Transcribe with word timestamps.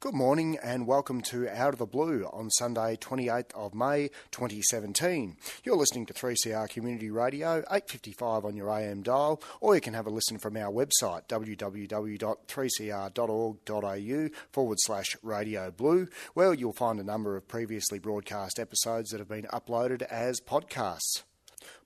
Good 0.00 0.14
morning 0.14 0.58
and 0.62 0.86
welcome 0.86 1.20
to 1.22 1.48
Out 1.48 1.72
of 1.72 1.78
the 1.78 1.86
Blue 1.86 2.28
on 2.32 2.50
Sunday, 2.50 2.96
28th 2.96 3.52
of 3.54 3.74
May 3.74 4.08
2017. 4.30 5.36
You're 5.64 5.76
listening 5.76 6.06
to 6.06 6.14
3CR 6.14 6.68
Community 6.68 7.10
Radio, 7.10 7.58
855 7.70 8.44
on 8.44 8.56
your 8.56 8.70
AM 8.70 9.02
dial, 9.02 9.42
or 9.60 9.74
you 9.74 9.80
can 9.80 9.94
have 9.94 10.06
a 10.06 10.10
listen 10.10 10.38
from 10.38 10.56
our 10.56 10.70
website, 10.70 11.26
www.3cr.org.au 11.28 14.28
forward 14.52 14.78
slash 14.80 15.16
radio 15.22 15.70
blue, 15.70 16.08
where 16.34 16.54
you'll 16.54 16.72
find 16.72 17.00
a 17.00 17.04
number 17.04 17.36
of 17.36 17.48
previously 17.48 17.98
broadcast 17.98 18.58
episodes 18.58 19.10
that 19.10 19.20
have 19.20 19.28
been 19.28 19.46
uploaded 19.52 20.02
as 20.02 20.40
podcasts. 20.40 21.22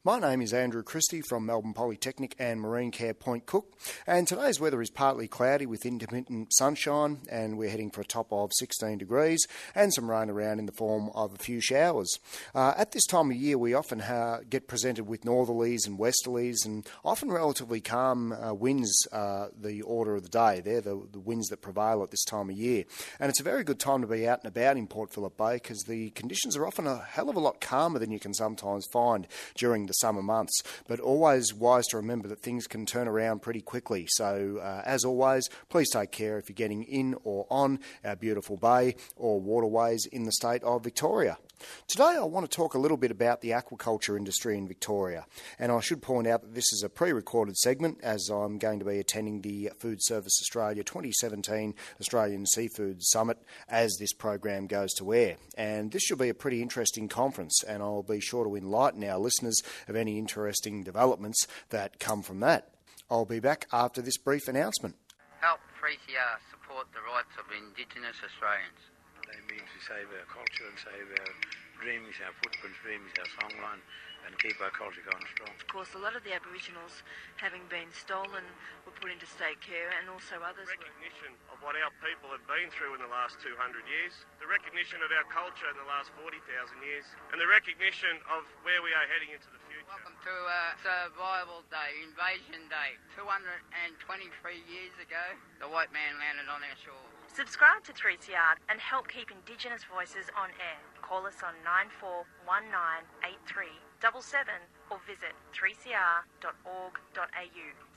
My 0.04 0.20
name 0.20 0.40
is 0.40 0.54
Andrew 0.54 0.84
Christie 0.84 1.22
from 1.22 1.44
Melbourne 1.44 1.74
Polytechnic 1.74 2.36
and 2.38 2.60
Marine 2.60 2.92
Care 2.92 3.14
Point 3.14 3.46
Cook, 3.46 3.76
and 4.06 4.28
today's 4.28 4.60
weather 4.60 4.80
is 4.80 4.90
partly 4.90 5.26
cloudy 5.26 5.66
with 5.66 5.84
intermittent 5.84 6.54
sunshine, 6.54 7.18
and 7.28 7.58
we're 7.58 7.68
heading 7.68 7.90
for 7.90 8.02
a 8.02 8.04
top 8.04 8.32
of 8.32 8.52
16 8.54 8.98
degrees 8.98 9.44
and 9.74 9.92
some 9.92 10.08
rain 10.08 10.30
around 10.30 10.60
in 10.60 10.66
the 10.66 10.72
form 10.72 11.10
of 11.16 11.34
a 11.34 11.38
few 11.38 11.60
showers. 11.60 12.16
Uh, 12.54 12.74
at 12.76 12.92
this 12.92 13.06
time 13.06 13.32
of 13.32 13.36
year, 13.36 13.58
we 13.58 13.74
often 13.74 13.98
ha- 13.98 14.38
get 14.48 14.68
presented 14.68 15.08
with 15.08 15.22
northerlies 15.22 15.84
and 15.84 15.98
westerlies, 15.98 16.64
and 16.64 16.88
often 17.04 17.32
relatively 17.32 17.80
calm 17.80 18.30
uh, 18.32 18.54
winds 18.54 19.04
uh, 19.10 19.48
the 19.60 19.82
order 19.82 20.14
of 20.14 20.22
the 20.22 20.28
day. 20.28 20.60
They're 20.60 20.80
the, 20.80 21.08
the 21.10 21.18
winds 21.18 21.48
that 21.48 21.60
prevail 21.60 22.04
at 22.04 22.12
this 22.12 22.24
time 22.24 22.50
of 22.50 22.56
year, 22.56 22.84
and 23.18 23.30
it's 23.30 23.40
a 23.40 23.44
very 23.44 23.64
good 23.64 23.80
time 23.80 24.02
to 24.02 24.06
be 24.06 24.28
out 24.28 24.44
and 24.44 24.48
about 24.48 24.76
in 24.76 24.86
Port 24.86 25.12
Phillip 25.12 25.36
Bay 25.36 25.54
because 25.54 25.82
the 25.88 26.10
conditions 26.10 26.56
are 26.56 26.68
often 26.68 26.86
a 26.86 26.98
hell 26.98 27.28
of 27.28 27.34
a 27.34 27.40
lot 27.40 27.60
calmer 27.60 27.98
than 27.98 28.12
you 28.12 28.20
can 28.20 28.32
sometimes 28.32 28.86
find 28.92 29.26
during 29.56 29.87
the 29.88 29.94
summer 29.94 30.22
months. 30.22 30.62
But 30.86 31.00
always 31.00 31.52
wise 31.52 31.86
to 31.88 31.96
remember 31.96 32.28
that 32.28 32.40
things 32.40 32.66
can 32.66 32.86
turn 32.86 33.08
around 33.08 33.42
pretty 33.42 33.60
quickly. 33.60 34.06
So, 34.10 34.60
uh, 34.62 34.82
as 34.84 35.04
always, 35.04 35.48
please 35.68 35.90
take 35.90 36.12
care 36.12 36.38
if 36.38 36.48
you're 36.48 36.54
getting 36.54 36.84
in 36.84 37.16
or 37.24 37.46
on 37.50 37.80
our 38.04 38.16
beautiful 38.16 38.56
bay 38.56 38.96
or 39.16 39.40
waterways 39.40 40.06
in 40.06 40.24
the 40.24 40.32
state 40.32 40.62
of 40.62 40.84
Victoria. 40.84 41.38
Today, 41.86 42.16
I 42.16 42.24
want 42.24 42.50
to 42.50 42.56
talk 42.56 42.74
a 42.74 42.78
little 42.78 42.96
bit 42.96 43.10
about 43.10 43.40
the 43.40 43.50
aquaculture 43.50 44.16
industry 44.16 44.56
in 44.56 44.68
Victoria. 44.68 45.26
And 45.58 45.72
I 45.72 45.80
should 45.80 46.02
point 46.02 46.26
out 46.26 46.42
that 46.42 46.54
this 46.54 46.72
is 46.72 46.82
a 46.82 46.88
pre 46.88 47.12
recorded 47.12 47.56
segment 47.56 47.98
as 48.02 48.28
I'm 48.28 48.58
going 48.58 48.78
to 48.78 48.84
be 48.84 48.98
attending 48.98 49.40
the 49.40 49.70
Food 49.78 49.98
Service 50.02 50.38
Australia 50.42 50.84
2017 50.84 51.74
Australian 52.00 52.46
Seafood 52.46 53.02
Summit 53.02 53.38
as 53.68 53.96
this 53.98 54.12
program 54.12 54.66
goes 54.66 54.92
to 54.94 55.14
air. 55.14 55.36
And 55.56 55.92
this 55.92 56.02
should 56.02 56.18
be 56.18 56.28
a 56.28 56.34
pretty 56.34 56.62
interesting 56.62 57.08
conference, 57.08 57.62
and 57.64 57.82
I'll 57.82 58.02
be 58.02 58.20
sure 58.20 58.44
to 58.44 58.56
enlighten 58.56 59.04
our 59.04 59.18
listeners 59.18 59.60
of 59.88 59.96
any 59.96 60.18
interesting 60.18 60.82
developments 60.82 61.46
that 61.70 61.98
come 61.98 62.22
from 62.22 62.40
that. 62.40 62.70
I'll 63.10 63.24
be 63.24 63.40
back 63.40 63.66
after 63.72 64.02
this 64.02 64.18
brief 64.18 64.48
announcement. 64.48 64.96
Help 65.40 65.60
3CR 65.80 66.38
support 66.50 66.86
the 66.92 67.00
rights 67.00 67.32
of 67.38 67.46
Indigenous 67.56 68.16
Australians. 68.22 68.78
Mean 69.48 69.64
to 69.64 69.80
save 69.80 70.08
our 70.12 70.28
culture 70.28 70.68
and 70.68 70.76
save 70.76 71.08
our 71.08 71.32
dreams, 71.80 72.12
our 72.20 72.36
footprints, 72.36 72.76
dreams, 72.84 73.08
our 73.16 73.30
songline, 73.32 73.80
and 74.26 74.34
keep 74.38 74.58
our 74.58 74.70
culture 74.70 75.02
going 75.04 75.24
strong. 75.34 75.50
Of 75.54 75.66
course, 75.70 75.92
a 75.94 76.02
lot 76.02 76.14
of 76.14 76.22
the 76.22 76.34
Aboriginals, 76.34 77.02
having 77.38 77.62
been 77.70 77.90
stolen, 77.94 78.44
were 78.86 78.94
put 78.96 79.10
into 79.10 79.26
state 79.26 79.60
care, 79.62 79.90
and 79.98 80.10
also 80.10 80.40
others. 80.42 80.66
Recognition 80.66 81.34
of 81.50 81.58
what 81.62 81.78
our 81.78 81.92
people 82.02 82.30
have 82.34 82.44
been 82.46 82.70
through 82.74 82.98
in 82.98 83.02
the 83.02 83.10
last 83.10 83.38
200 83.40 83.54
years, 83.88 84.14
the 84.42 84.48
recognition 84.50 85.02
of 85.02 85.10
our 85.14 85.26
culture 85.30 85.68
in 85.70 85.78
the 85.78 85.88
last 85.88 86.10
40,000 86.18 86.38
years, 86.82 87.06
and 87.34 87.38
the 87.38 87.48
recognition 87.48 88.18
of 88.30 88.46
where 88.66 88.82
we 88.82 88.90
are 88.94 89.06
heading 89.10 89.30
into 89.34 89.48
the 89.50 89.62
future. 89.66 89.86
Welcome 89.88 90.18
to 90.22 90.34
uh, 90.34 90.76
Survival 90.84 91.64
Day, 91.72 92.04
Invasion 92.04 92.68
Day. 92.68 92.98
223 93.16 93.24
years 94.68 94.94
ago, 95.00 95.24
the 95.62 95.70
white 95.70 95.90
man 95.94 96.18
landed 96.20 96.50
on 96.50 96.60
our 96.60 96.78
shores. 96.78 97.18
Subscribe 97.32 97.84
to 97.84 97.92
3CR 97.92 98.58
and 98.68 98.80
help 98.80 99.06
keep 99.08 99.30
Indigenous 99.30 99.84
voices 99.84 100.26
on 100.36 100.50
air. 100.58 100.80
Call 101.00 101.26
us 101.26 101.40
on 101.40 101.54
94198377 104.02 104.90
or 104.90 104.98
visit 105.06 105.34
3cr.org.au. 105.54 107.28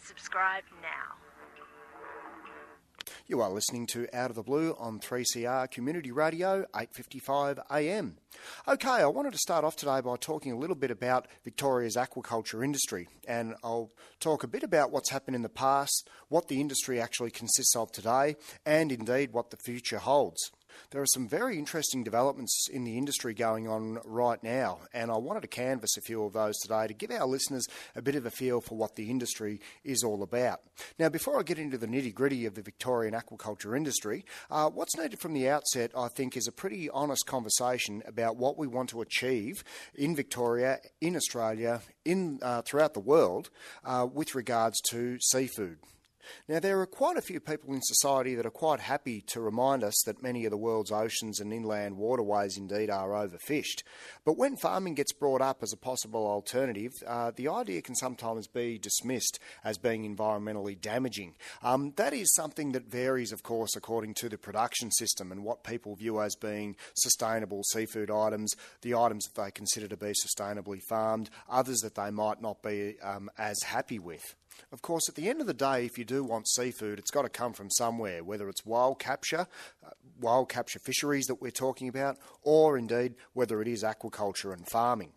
Subscribe 0.03 0.63
now. 0.81 1.15
You 3.27 3.39
are 3.41 3.49
listening 3.49 3.87
to 3.87 4.07
Out 4.13 4.29
of 4.29 4.35
the 4.35 4.43
Blue 4.43 4.75
on 4.77 4.99
3CR 4.99 5.69
Community 5.71 6.11
Radio, 6.11 6.65
8:55 6.73 7.59
AM. 7.69 8.17
Okay, 8.67 8.89
I 8.89 9.05
wanted 9.05 9.31
to 9.33 9.37
start 9.37 9.63
off 9.63 9.75
today 9.75 10.01
by 10.01 10.17
talking 10.17 10.51
a 10.51 10.57
little 10.57 10.75
bit 10.75 10.91
about 10.91 11.27
Victoria's 11.43 11.95
aquaculture 11.95 12.63
industry, 12.63 13.07
and 13.27 13.55
I'll 13.63 13.91
talk 14.19 14.43
a 14.43 14.47
bit 14.47 14.63
about 14.63 14.91
what's 14.91 15.11
happened 15.11 15.35
in 15.35 15.43
the 15.43 15.49
past, 15.49 16.09
what 16.27 16.47
the 16.47 16.59
industry 16.59 16.99
actually 16.99 17.31
consists 17.31 17.75
of 17.75 17.91
today, 17.91 18.35
and 18.65 18.91
indeed 18.91 19.31
what 19.31 19.49
the 19.51 19.57
future 19.57 19.99
holds. 19.99 20.51
There 20.91 21.01
are 21.01 21.07
some 21.07 21.27
very 21.27 21.57
interesting 21.57 22.03
developments 22.03 22.67
in 22.71 22.83
the 22.83 22.97
industry 22.97 23.33
going 23.33 23.67
on 23.67 23.99
right 24.05 24.41
now, 24.43 24.79
and 24.93 25.11
I 25.11 25.17
wanted 25.17 25.41
to 25.41 25.47
canvass 25.47 25.97
a 25.97 26.01
few 26.01 26.23
of 26.23 26.33
those 26.33 26.57
today 26.59 26.87
to 26.87 26.93
give 26.93 27.11
our 27.11 27.25
listeners 27.25 27.67
a 27.95 28.01
bit 28.01 28.15
of 28.15 28.25
a 28.25 28.31
feel 28.31 28.61
for 28.61 28.75
what 28.75 28.95
the 28.95 29.09
industry 29.09 29.61
is 29.83 30.03
all 30.03 30.23
about. 30.23 30.61
Now, 30.99 31.09
before 31.09 31.39
I 31.39 31.43
get 31.43 31.59
into 31.59 31.77
the 31.77 31.87
nitty 31.87 32.13
gritty 32.13 32.45
of 32.45 32.55
the 32.55 32.61
Victorian 32.61 33.13
aquaculture 33.13 33.75
industry, 33.75 34.25
uh, 34.49 34.69
what's 34.69 34.97
needed 34.97 35.19
from 35.19 35.33
the 35.33 35.49
outset, 35.49 35.91
I 35.95 36.07
think, 36.07 36.35
is 36.35 36.47
a 36.47 36.51
pretty 36.51 36.89
honest 36.89 37.25
conversation 37.25 38.03
about 38.05 38.37
what 38.37 38.57
we 38.57 38.67
want 38.67 38.89
to 38.89 39.01
achieve 39.01 39.63
in 39.95 40.15
Victoria, 40.15 40.79
in 40.99 41.15
Australia, 41.15 41.81
in 42.05 42.39
uh, 42.41 42.61
throughout 42.61 42.93
the 42.93 42.99
world, 42.99 43.49
uh, 43.85 44.07
with 44.11 44.35
regards 44.35 44.79
to 44.89 45.17
seafood. 45.19 45.77
Now, 46.47 46.59
there 46.59 46.79
are 46.79 46.85
quite 46.85 47.17
a 47.17 47.21
few 47.21 47.39
people 47.39 47.73
in 47.73 47.81
society 47.81 48.35
that 48.35 48.45
are 48.45 48.51
quite 48.51 48.79
happy 48.79 49.21
to 49.27 49.41
remind 49.41 49.83
us 49.83 50.01
that 50.05 50.23
many 50.23 50.45
of 50.45 50.51
the 50.51 50.57
world's 50.57 50.91
oceans 50.91 51.39
and 51.39 51.53
inland 51.53 51.97
waterways 51.97 52.57
indeed 52.57 52.89
are 52.89 53.09
overfished. 53.09 53.83
But 54.25 54.37
when 54.37 54.57
farming 54.57 54.95
gets 54.95 55.13
brought 55.13 55.41
up 55.41 55.63
as 55.63 55.73
a 55.73 55.77
possible 55.77 56.25
alternative, 56.25 56.91
uh, 57.07 57.31
the 57.35 57.47
idea 57.47 57.81
can 57.81 57.95
sometimes 57.95 58.47
be 58.47 58.77
dismissed 58.77 59.39
as 59.63 59.77
being 59.77 60.03
environmentally 60.03 60.79
damaging. 60.79 61.35
Um, 61.63 61.93
that 61.97 62.13
is 62.13 62.33
something 62.33 62.71
that 62.73 62.89
varies, 62.89 63.31
of 63.31 63.43
course, 63.43 63.75
according 63.75 64.15
to 64.15 64.29
the 64.29 64.37
production 64.37 64.91
system 64.91 65.31
and 65.31 65.43
what 65.43 65.63
people 65.63 65.95
view 65.95 66.21
as 66.21 66.35
being 66.35 66.75
sustainable 66.95 67.63
seafood 67.63 68.11
items, 68.11 68.53
the 68.81 68.95
items 68.95 69.25
that 69.25 69.41
they 69.41 69.51
consider 69.51 69.87
to 69.87 69.97
be 69.97 70.13
sustainably 70.13 70.81
farmed, 70.89 71.29
others 71.49 71.79
that 71.79 71.95
they 71.95 72.11
might 72.11 72.41
not 72.41 72.61
be 72.61 72.95
um, 73.01 73.29
as 73.37 73.61
happy 73.63 73.99
with. 73.99 74.35
Of 74.71 74.81
course, 74.81 75.09
at 75.09 75.15
the 75.15 75.29
end 75.29 75.41
of 75.41 75.47
the 75.47 75.53
day, 75.53 75.85
if 75.85 75.97
you 75.97 76.05
do 76.05 76.23
want 76.23 76.47
seafood, 76.47 76.99
it's 76.99 77.11
got 77.11 77.23
to 77.23 77.29
come 77.29 77.53
from 77.53 77.69
somewhere, 77.69 78.23
whether 78.23 78.47
it's 78.49 78.65
wild 78.65 78.99
capture, 78.99 79.47
uh, 79.85 79.89
wild 80.19 80.49
capture 80.49 80.79
fisheries 80.79 81.25
that 81.25 81.41
we're 81.41 81.51
talking 81.51 81.87
about, 81.87 82.17
or 82.41 82.77
indeed 82.77 83.15
whether 83.33 83.61
it 83.61 83.67
is 83.67 83.83
aquaculture 83.83 84.53
and 84.53 84.67
farming. 84.67 85.13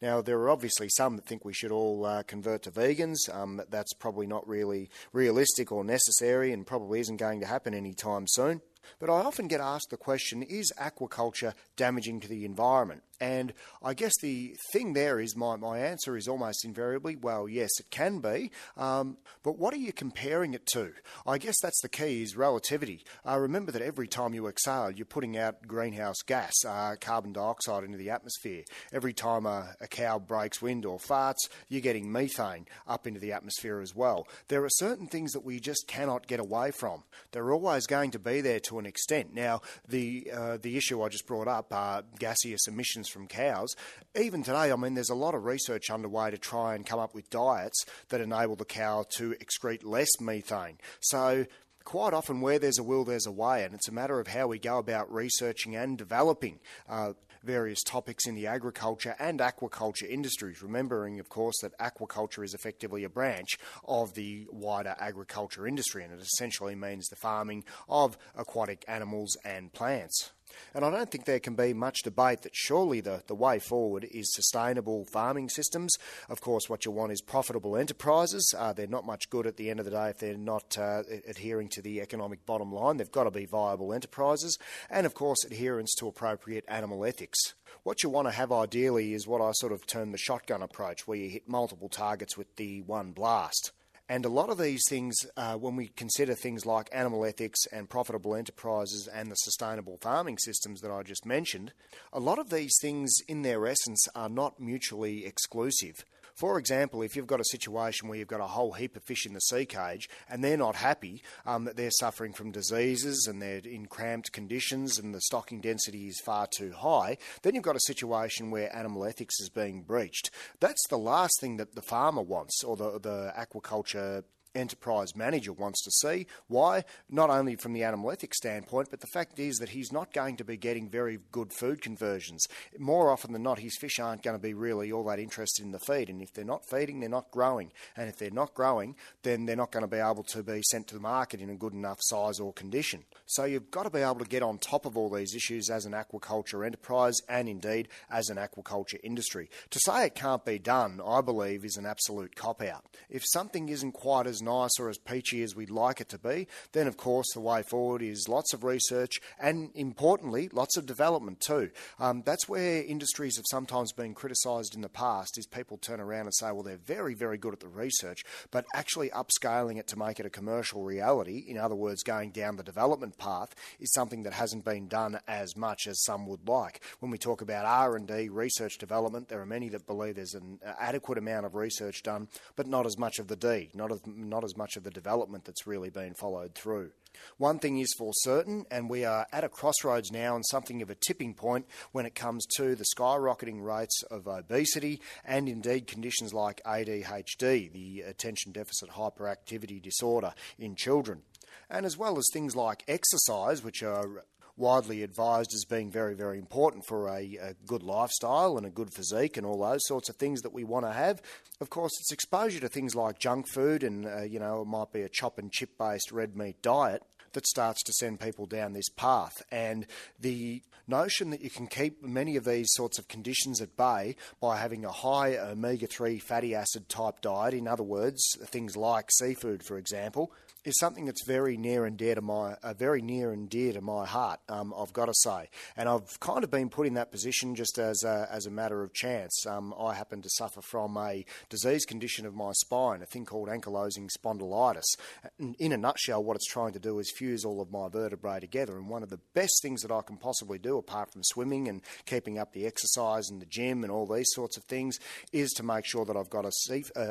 Now, 0.00 0.20
there 0.20 0.38
are 0.38 0.50
obviously 0.50 0.88
some 0.88 1.16
that 1.16 1.26
think 1.26 1.44
we 1.44 1.54
should 1.54 1.72
all 1.72 2.04
uh, 2.04 2.22
convert 2.22 2.62
to 2.62 2.70
vegans. 2.70 3.16
Um, 3.32 3.62
that's 3.70 3.94
probably 3.94 4.26
not 4.26 4.46
really 4.46 4.90
realistic 5.12 5.72
or 5.72 5.84
necessary 5.84 6.52
and 6.52 6.66
probably 6.66 7.00
isn't 7.00 7.16
going 7.16 7.40
to 7.40 7.46
happen 7.46 7.74
anytime 7.74 8.26
soon. 8.28 8.60
But 8.98 9.10
I 9.10 9.20
often 9.20 9.48
get 9.48 9.60
asked 9.60 9.90
the 9.90 9.96
question 9.96 10.42
is 10.42 10.72
aquaculture 10.80 11.54
damaging 11.76 12.20
to 12.20 12.28
the 12.28 12.44
environment? 12.44 13.02
And 13.20 13.52
I 13.82 13.94
guess 13.94 14.12
the 14.20 14.56
thing 14.72 14.92
there 14.92 15.18
is 15.20 15.36
my, 15.36 15.56
my 15.56 15.78
answer 15.78 16.16
is 16.16 16.28
almost 16.28 16.64
invariably, 16.64 17.16
well, 17.16 17.48
yes, 17.48 17.70
it 17.80 17.90
can 17.90 18.20
be. 18.20 18.50
Um, 18.76 19.16
but 19.42 19.58
what 19.58 19.72
are 19.72 19.78
you 19.78 19.92
comparing 19.92 20.54
it 20.54 20.66
to? 20.72 20.92
I 21.26 21.38
guess 21.38 21.56
that's 21.60 21.80
the 21.80 21.88
key 21.88 22.22
is 22.22 22.36
relativity. 22.36 23.04
Uh, 23.26 23.38
remember 23.38 23.72
that 23.72 23.82
every 23.82 24.08
time 24.08 24.34
you 24.34 24.46
exhale, 24.46 24.90
you're 24.90 25.06
putting 25.06 25.36
out 25.36 25.66
greenhouse 25.66 26.22
gas, 26.26 26.52
uh, 26.66 26.96
carbon 27.00 27.32
dioxide 27.32 27.84
into 27.84 27.98
the 27.98 28.10
atmosphere. 28.10 28.64
Every 28.92 29.12
time 29.12 29.46
a, 29.46 29.74
a 29.80 29.88
cow 29.88 30.18
breaks 30.18 30.60
wind 30.60 30.84
or 30.84 30.98
farts, 30.98 31.48
you're 31.68 31.80
getting 31.80 32.10
methane 32.10 32.66
up 32.86 33.06
into 33.06 33.20
the 33.20 33.32
atmosphere 33.32 33.80
as 33.80 33.94
well. 33.94 34.26
There 34.48 34.64
are 34.64 34.70
certain 34.70 35.06
things 35.06 35.32
that 35.32 35.44
we 35.44 35.60
just 35.60 35.86
cannot 35.86 36.26
get 36.26 36.40
away 36.40 36.70
from. 36.70 37.04
They're 37.32 37.52
always 37.52 37.86
going 37.86 38.10
to 38.12 38.18
be 38.18 38.40
there 38.40 38.60
to 38.60 38.78
an 38.78 38.86
extent. 38.86 39.34
Now, 39.34 39.62
the, 39.88 40.30
uh, 40.34 40.58
the 40.60 40.76
issue 40.76 41.02
I 41.02 41.08
just 41.08 41.26
brought 41.26 41.48
up, 41.48 41.72
uh, 41.72 42.02
gaseous 42.18 42.66
emissions 42.68 43.05
from 43.08 43.26
cows. 43.26 43.74
Even 44.14 44.42
today, 44.42 44.72
I 44.72 44.76
mean, 44.76 44.94
there's 44.94 45.10
a 45.10 45.14
lot 45.14 45.34
of 45.34 45.44
research 45.44 45.90
underway 45.90 46.30
to 46.30 46.38
try 46.38 46.74
and 46.74 46.86
come 46.86 46.98
up 46.98 47.14
with 47.14 47.30
diets 47.30 47.84
that 48.08 48.20
enable 48.20 48.56
the 48.56 48.64
cow 48.64 49.04
to 49.16 49.34
excrete 49.34 49.84
less 49.84 50.08
methane. 50.20 50.78
So, 51.00 51.46
quite 51.84 52.12
often, 52.12 52.40
where 52.40 52.58
there's 52.58 52.78
a 52.78 52.82
will, 52.82 53.04
there's 53.04 53.26
a 53.26 53.32
way, 53.32 53.64
and 53.64 53.74
it's 53.74 53.88
a 53.88 53.92
matter 53.92 54.20
of 54.20 54.26
how 54.26 54.48
we 54.48 54.58
go 54.58 54.78
about 54.78 55.12
researching 55.12 55.76
and 55.76 55.96
developing 55.96 56.58
uh, 56.88 57.12
various 57.46 57.82
topics 57.82 58.26
in 58.26 58.34
the 58.34 58.46
agriculture 58.46 59.14
and 59.18 59.38
aquaculture 59.38 60.08
industries. 60.08 60.62
Remembering, 60.62 61.20
of 61.20 61.28
course, 61.28 61.54
that 61.62 61.78
aquaculture 61.78 62.44
is 62.44 62.54
effectively 62.54 63.04
a 63.04 63.08
branch 63.08 63.56
of 63.84 64.14
the 64.14 64.46
wider 64.50 64.96
agriculture 64.98 65.66
industry, 65.66 66.04
and 66.04 66.12
it 66.12 66.20
essentially 66.20 66.74
means 66.74 67.06
the 67.08 67.16
farming 67.16 67.64
of 67.88 68.18
aquatic 68.34 68.84
animals 68.88 69.36
and 69.44 69.72
plants. 69.72 70.32
And 70.74 70.84
I 70.84 70.90
don't 70.90 71.10
think 71.10 71.24
there 71.24 71.40
can 71.40 71.54
be 71.54 71.72
much 71.72 72.02
debate 72.02 72.42
that 72.42 72.54
surely 72.54 73.00
the, 73.00 73.22
the 73.26 73.34
way 73.34 73.58
forward 73.58 74.06
is 74.10 74.32
sustainable 74.34 75.04
farming 75.06 75.48
systems. 75.48 75.94
Of 76.28 76.40
course, 76.40 76.68
what 76.68 76.84
you 76.84 76.90
want 76.90 77.12
is 77.12 77.20
profitable 77.20 77.76
enterprises. 77.76 78.54
Uh, 78.56 78.72
they're 78.72 78.86
not 78.86 79.06
much 79.06 79.30
good 79.30 79.46
at 79.46 79.56
the 79.56 79.70
end 79.70 79.80
of 79.80 79.84
the 79.84 79.92
day 79.92 80.08
if 80.08 80.18
they're 80.18 80.36
not 80.36 80.76
uh, 80.78 81.02
adhering 81.28 81.68
to 81.70 81.82
the 81.82 82.00
economic 82.00 82.44
bottom 82.46 82.72
line. 82.72 82.96
They've 82.96 83.10
got 83.10 83.24
to 83.24 83.30
be 83.30 83.46
viable 83.46 83.92
enterprises. 83.92 84.58
And 84.90 85.06
of 85.06 85.14
course, 85.14 85.44
adherence 85.44 85.94
to 85.96 86.08
appropriate 86.08 86.64
animal 86.68 87.04
ethics. 87.04 87.54
What 87.82 88.02
you 88.02 88.10
want 88.10 88.26
to 88.28 88.32
have 88.32 88.50
ideally 88.50 89.14
is 89.14 89.26
what 89.26 89.40
I 89.40 89.52
sort 89.52 89.72
of 89.72 89.86
term 89.86 90.12
the 90.12 90.18
shotgun 90.18 90.62
approach, 90.62 91.06
where 91.06 91.18
you 91.18 91.28
hit 91.28 91.48
multiple 91.48 91.88
targets 91.88 92.36
with 92.36 92.56
the 92.56 92.82
one 92.82 93.12
blast. 93.12 93.72
And 94.08 94.24
a 94.24 94.28
lot 94.28 94.50
of 94.50 94.58
these 94.58 94.82
things, 94.88 95.16
uh, 95.36 95.56
when 95.56 95.74
we 95.74 95.88
consider 95.88 96.34
things 96.34 96.64
like 96.64 96.88
animal 96.92 97.24
ethics 97.24 97.58
and 97.72 97.90
profitable 97.90 98.36
enterprises 98.36 99.08
and 99.12 99.30
the 99.30 99.34
sustainable 99.34 99.98
farming 100.00 100.38
systems 100.38 100.80
that 100.82 100.92
I 100.92 101.02
just 101.02 101.26
mentioned, 101.26 101.72
a 102.12 102.20
lot 102.20 102.38
of 102.38 102.50
these 102.50 102.74
things 102.80 103.12
in 103.26 103.42
their 103.42 103.66
essence 103.66 104.06
are 104.14 104.28
not 104.28 104.60
mutually 104.60 105.26
exclusive. 105.26 106.04
For 106.36 106.58
example, 106.58 107.00
if 107.00 107.16
you've 107.16 107.26
got 107.26 107.40
a 107.40 107.44
situation 107.44 108.08
where 108.08 108.18
you've 108.18 108.28
got 108.28 108.42
a 108.42 108.46
whole 108.46 108.72
heap 108.72 108.94
of 108.94 109.02
fish 109.02 109.24
in 109.24 109.32
the 109.32 109.40
sea 109.40 109.64
cage 109.64 110.06
and 110.28 110.44
they're 110.44 110.58
not 110.58 110.76
happy, 110.76 111.22
um, 111.46 111.64
that 111.64 111.76
they're 111.76 111.90
suffering 111.90 112.34
from 112.34 112.50
diseases 112.50 113.26
and 113.26 113.40
they're 113.40 113.62
in 113.64 113.86
cramped 113.86 114.32
conditions 114.32 114.98
and 114.98 115.14
the 115.14 115.20
stocking 115.22 115.62
density 115.62 116.08
is 116.08 116.20
far 116.20 116.46
too 116.46 116.72
high, 116.72 117.16
then 117.40 117.54
you've 117.54 117.64
got 117.64 117.74
a 117.74 117.80
situation 117.80 118.50
where 118.50 118.74
animal 118.76 119.06
ethics 119.06 119.40
is 119.40 119.48
being 119.48 119.80
breached. 119.80 120.30
That's 120.60 120.86
the 120.90 120.98
last 120.98 121.40
thing 121.40 121.56
that 121.56 121.74
the 121.74 121.80
farmer 121.80 122.22
wants 122.22 122.62
or 122.62 122.76
the, 122.76 122.98
the 123.00 123.32
aquaculture 123.38 124.22
enterprise 124.56 125.14
manager 125.14 125.52
wants 125.52 125.82
to 125.84 125.90
see. 125.90 126.26
Why? 126.48 126.84
Not 127.08 127.30
only 127.30 127.56
from 127.56 127.72
the 127.72 127.84
animal 127.84 128.10
ethics 128.10 128.38
standpoint, 128.38 128.88
but 128.90 129.00
the 129.00 129.06
fact 129.12 129.38
is 129.38 129.58
that 129.58 129.70
he's 129.70 129.92
not 129.92 130.12
going 130.12 130.36
to 130.36 130.44
be 130.44 130.56
getting 130.56 130.88
very 130.88 131.18
good 131.30 131.52
food 131.52 131.80
conversions. 131.80 132.44
More 132.78 133.10
often 133.10 133.32
than 133.32 133.42
not, 133.42 133.58
his 133.58 133.76
fish 133.76 133.98
aren't 133.98 134.22
going 134.22 134.36
to 134.36 134.42
be 134.42 134.54
really 134.54 134.90
all 134.90 135.04
that 135.04 135.18
interested 135.18 135.64
in 135.64 135.72
the 135.72 135.78
feed. 135.78 136.08
And 136.08 136.22
if 136.22 136.32
they're 136.32 136.44
not 136.44 136.68
feeding, 136.68 137.00
they're 137.00 137.08
not 137.08 137.30
growing. 137.30 137.72
And 137.96 138.08
if 138.08 138.16
they're 138.16 138.30
not 138.30 138.54
growing, 138.54 138.96
then 139.22 139.46
they're 139.46 139.56
not 139.56 139.72
going 139.72 139.84
to 139.84 139.88
be 139.88 139.98
able 139.98 140.24
to 140.24 140.42
be 140.42 140.62
sent 140.62 140.88
to 140.88 140.94
the 140.94 141.00
market 141.00 141.40
in 141.40 141.50
a 141.50 141.56
good 141.56 141.72
enough 141.72 141.98
size 142.00 142.40
or 142.40 142.52
condition. 142.52 143.04
So 143.26 143.44
you've 143.44 143.70
got 143.70 143.84
to 143.84 143.90
be 143.90 144.00
able 144.00 144.18
to 144.20 144.24
get 144.24 144.42
on 144.42 144.58
top 144.58 144.86
of 144.86 144.96
all 144.96 145.10
these 145.10 145.34
issues 145.34 145.70
as 145.70 145.84
an 145.84 145.92
aquaculture 145.92 146.64
enterprise 146.64 147.20
and 147.28 147.48
indeed 147.48 147.88
as 148.10 148.28
an 148.28 148.36
aquaculture 148.36 149.00
industry. 149.02 149.50
To 149.70 149.80
say 149.80 150.06
it 150.06 150.14
can't 150.14 150.44
be 150.44 150.58
done, 150.58 151.00
I 151.04 151.20
believe, 151.20 151.64
is 151.64 151.76
an 151.76 151.86
absolute 151.86 152.34
cop 152.34 152.62
out. 152.62 152.84
If 153.10 153.24
something 153.26 153.68
isn't 153.68 153.92
quite 153.92 154.26
as 154.26 154.42
nice 154.46 154.80
or 154.80 154.88
as 154.88 154.98
peachy 154.98 155.42
as 155.42 155.54
we'd 155.54 155.70
like 155.70 156.00
it 156.00 156.08
to 156.08 156.18
be, 156.18 156.48
then 156.72 156.86
of 156.86 156.96
course 156.96 157.26
the 157.34 157.40
way 157.40 157.62
forward 157.62 158.00
is 158.00 158.28
lots 158.28 158.54
of 158.54 158.64
research 158.64 159.20
and 159.38 159.70
importantly, 159.74 160.48
lots 160.52 160.76
of 160.76 160.86
development 160.86 161.40
too. 161.40 161.70
Um, 161.98 162.22
that's 162.24 162.48
where 162.48 162.82
industries 162.82 163.36
have 163.36 163.44
sometimes 163.50 163.92
been 163.92 164.14
criticised 164.14 164.74
in 164.74 164.80
the 164.80 164.88
past 164.88 165.36
is 165.36 165.46
people 165.46 165.76
turn 165.76 166.00
around 166.00 166.26
and 166.26 166.34
say, 166.34 166.50
well, 166.52 166.62
they're 166.62 166.76
very, 166.76 167.14
very 167.14 167.36
good 167.36 167.52
at 167.52 167.60
the 167.60 167.68
research, 167.68 168.24
but 168.50 168.64
actually 168.74 169.10
upscaling 169.10 169.78
it 169.78 169.86
to 169.88 169.98
make 169.98 170.18
it 170.20 170.26
a 170.26 170.30
commercial 170.30 170.82
reality, 170.82 171.44
in 171.46 171.58
other 171.58 171.74
words, 171.74 172.02
going 172.02 172.30
down 172.30 172.56
the 172.56 172.62
development 172.62 173.18
path, 173.18 173.54
is 173.80 173.92
something 173.92 174.22
that 174.22 174.32
hasn't 174.32 174.64
been 174.64 174.88
done 174.88 175.18
as 175.26 175.56
much 175.56 175.86
as 175.86 176.02
some 176.04 176.26
would 176.26 176.48
like. 176.48 176.80
When 177.00 177.10
we 177.10 177.18
talk 177.18 177.40
about 177.42 177.66
R&D, 177.66 178.28
research 178.28 178.78
development, 178.78 179.28
there 179.28 179.40
are 179.40 179.46
many 179.46 179.68
that 179.70 179.86
believe 179.86 180.16
there's 180.16 180.34
an 180.34 180.60
adequate 180.78 181.18
amount 181.18 181.46
of 181.46 181.54
research 181.54 182.02
done, 182.02 182.28
but 182.54 182.66
not 182.66 182.86
as 182.86 182.98
much 182.98 183.18
of 183.18 183.28
the 183.28 183.36
D, 183.36 183.70
not 183.74 183.92
as, 183.92 184.00
not 184.06 184.35
not 184.36 184.44
as 184.44 184.54
much 184.54 184.76
of 184.76 184.84
the 184.84 184.90
development 184.90 185.46
that's 185.46 185.66
really 185.66 185.88
been 185.88 186.12
followed 186.12 186.54
through. 186.54 186.90
One 187.38 187.58
thing 187.58 187.78
is 187.78 187.94
for 187.96 188.12
certain, 188.16 188.66
and 188.70 188.90
we 188.90 189.02
are 189.02 189.26
at 189.32 189.44
a 189.44 189.48
crossroads 189.48 190.12
now 190.12 190.34
and 190.34 190.44
something 190.50 190.82
of 190.82 190.90
a 190.90 190.94
tipping 190.94 191.32
point 191.32 191.64
when 191.92 192.04
it 192.04 192.14
comes 192.14 192.44
to 192.58 192.74
the 192.74 192.84
skyrocketing 192.94 193.62
rates 193.62 194.02
of 194.10 194.28
obesity 194.28 195.00
and 195.24 195.48
indeed 195.48 195.86
conditions 195.86 196.34
like 196.34 196.60
ADHD, 196.66 197.72
the 197.72 198.02
attention 198.02 198.52
deficit 198.52 198.90
hyperactivity 198.90 199.80
disorder 199.80 200.34
in 200.58 200.74
children. 200.76 201.22
And 201.70 201.86
as 201.86 201.96
well 201.96 202.18
as 202.18 202.26
things 202.30 202.54
like 202.54 202.84
exercise, 202.86 203.64
which 203.64 203.82
are 203.82 204.26
widely 204.56 205.02
advised 205.02 205.52
as 205.54 205.64
being 205.64 205.90
very, 205.90 206.14
very 206.14 206.38
important 206.38 206.84
for 206.86 207.08
a, 207.08 207.36
a 207.40 207.54
good 207.66 207.82
lifestyle 207.82 208.56
and 208.56 208.66
a 208.66 208.70
good 208.70 208.92
physique 208.92 209.36
and 209.36 209.46
all 209.46 209.60
those 209.60 209.86
sorts 209.86 210.08
of 210.08 210.16
things 210.16 210.42
that 210.42 210.52
we 210.52 210.64
want 210.64 210.86
to 210.86 210.92
have. 210.92 211.20
Of 211.60 211.70
course, 211.70 211.92
it's 212.00 212.12
exposure 212.12 212.60
to 212.60 212.68
things 212.68 212.94
like 212.94 213.18
junk 213.18 213.48
food 213.48 213.82
and, 213.82 214.06
uh, 214.06 214.22
you 214.22 214.38
know, 214.38 214.62
it 214.62 214.66
might 214.66 214.92
be 214.92 215.02
a 215.02 215.08
chop 215.08 215.38
and 215.38 215.52
chip 215.52 215.78
based 215.78 216.10
red 216.10 216.36
meat 216.36 216.62
diet 216.62 217.02
that 217.32 217.46
starts 217.46 217.82
to 217.82 217.92
send 217.92 218.18
people 218.18 218.46
down 218.46 218.72
this 218.72 218.88
path. 218.88 219.42
And 219.52 219.86
the 220.18 220.62
notion 220.88 221.30
that 221.30 221.42
you 221.42 221.50
can 221.50 221.66
keep 221.66 222.02
many 222.02 222.36
of 222.36 222.44
these 222.44 222.68
sorts 222.70 222.98
of 222.98 223.08
conditions 223.08 223.60
at 223.60 223.76
bay 223.76 224.16
by 224.40 224.56
having 224.56 224.84
a 224.84 224.92
high 224.92 225.36
omega 225.36 225.86
3 225.86 226.18
fatty 226.18 226.54
acid 226.54 226.88
type 226.88 227.20
diet, 227.20 227.52
in 227.52 227.68
other 227.68 227.82
words, 227.82 228.22
things 228.46 228.76
like 228.76 229.10
seafood, 229.10 229.62
for 229.62 229.76
example, 229.76 230.32
is 230.66 230.76
something 230.80 231.04
that's 231.04 231.24
very 231.24 231.56
near 231.56 231.86
and 231.86 231.96
dear 231.96 232.16
to 232.16 232.20
my 232.20 232.54
uh, 232.64 232.74
very 232.74 233.00
near 233.00 233.30
and 233.30 233.48
dear 233.48 233.72
to 233.72 233.80
my 233.80 234.04
heart. 234.04 234.40
Um, 234.48 234.74
I've 234.76 234.92
got 234.92 235.06
to 235.06 235.14
say, 235.14 235.48
and 235.76 235.88
I've 235.88 236.18
kind 236.18 236.42
of 236.42 236.50
been 236.50 236.68
put 236.68 236.88
in 236.88 236.94
that 236.94 237.12
position 237.12 237.54
just 237.54 237.78
as 237.78 238.02
a, 238.02 238.28
as 238.32 238.46
a 238.46 238.50
matter 238.50 238.82
of 238.82 238.92
chance. 238.92 239.46
Um, 239.46 239.72
I 239.78 239.94
happen 239.94 240.22
to 240.22 240.28
suffer 240.28 240.60
from 240.60 240.96
a 240.96 241.24
disease 241.48 241.84
condition 241.84 242.26
of 242.26 242.34
my 242.34 242.50
spine, 242.52 243.00
a 243.00 243.06
thing 243.06 243.24
called 243.24 243.48
ankylosing 243.48 244.08
spondylitis. 244.10 244.96
In 245.38 245.70
a 245.70 245.76
nutshell, 245.76 246.24
what 246.24 246.34
it's 246.34 246.50
trying 246.50 246.72
to 246.72 246.80
do 246.80 246.98
is 246.98 247.12
fuse 247.16 247.44
all 247.44 247.60
of 247.60 247.70
my 247.70 247.88
vertebrae 247.88 248.40
together. 248.40 248.76
And 248.76 248.88
one 248.88 249.04
of 249.04 249.08
the 249.08 249.20
best 249.34 249.62
things 249.62 249.82
that 249.82 249.92
I 249.92 250.02
can 250.02 250.16
possibly 250.16 250.58
do, 250.58 250.78
apart 250.78 251.12
from 251.12 251.22
swimming 251.22 251.68
and 251.68 251.80
keeping 252.06 252.38
up 252.38 252.52
the 252.52 252.66
exercise 252.66 253.30
and 253.30 253.40
the 253.40 253.46
gym 253.46 253.84
and 253.84 253.92
all 253.92 254.06
these 254.06 254.30
sorts 254.32 254.56
of 254.56 254.64
things, 254.64 254.98
is 255.32 255.52
to 255.52 255.62
make 255.62 255.86
sure 255.86 256.04
that 256.04 256.16
I've 256.16 256.30
got 256.30 256.44
a, 256.44 256.50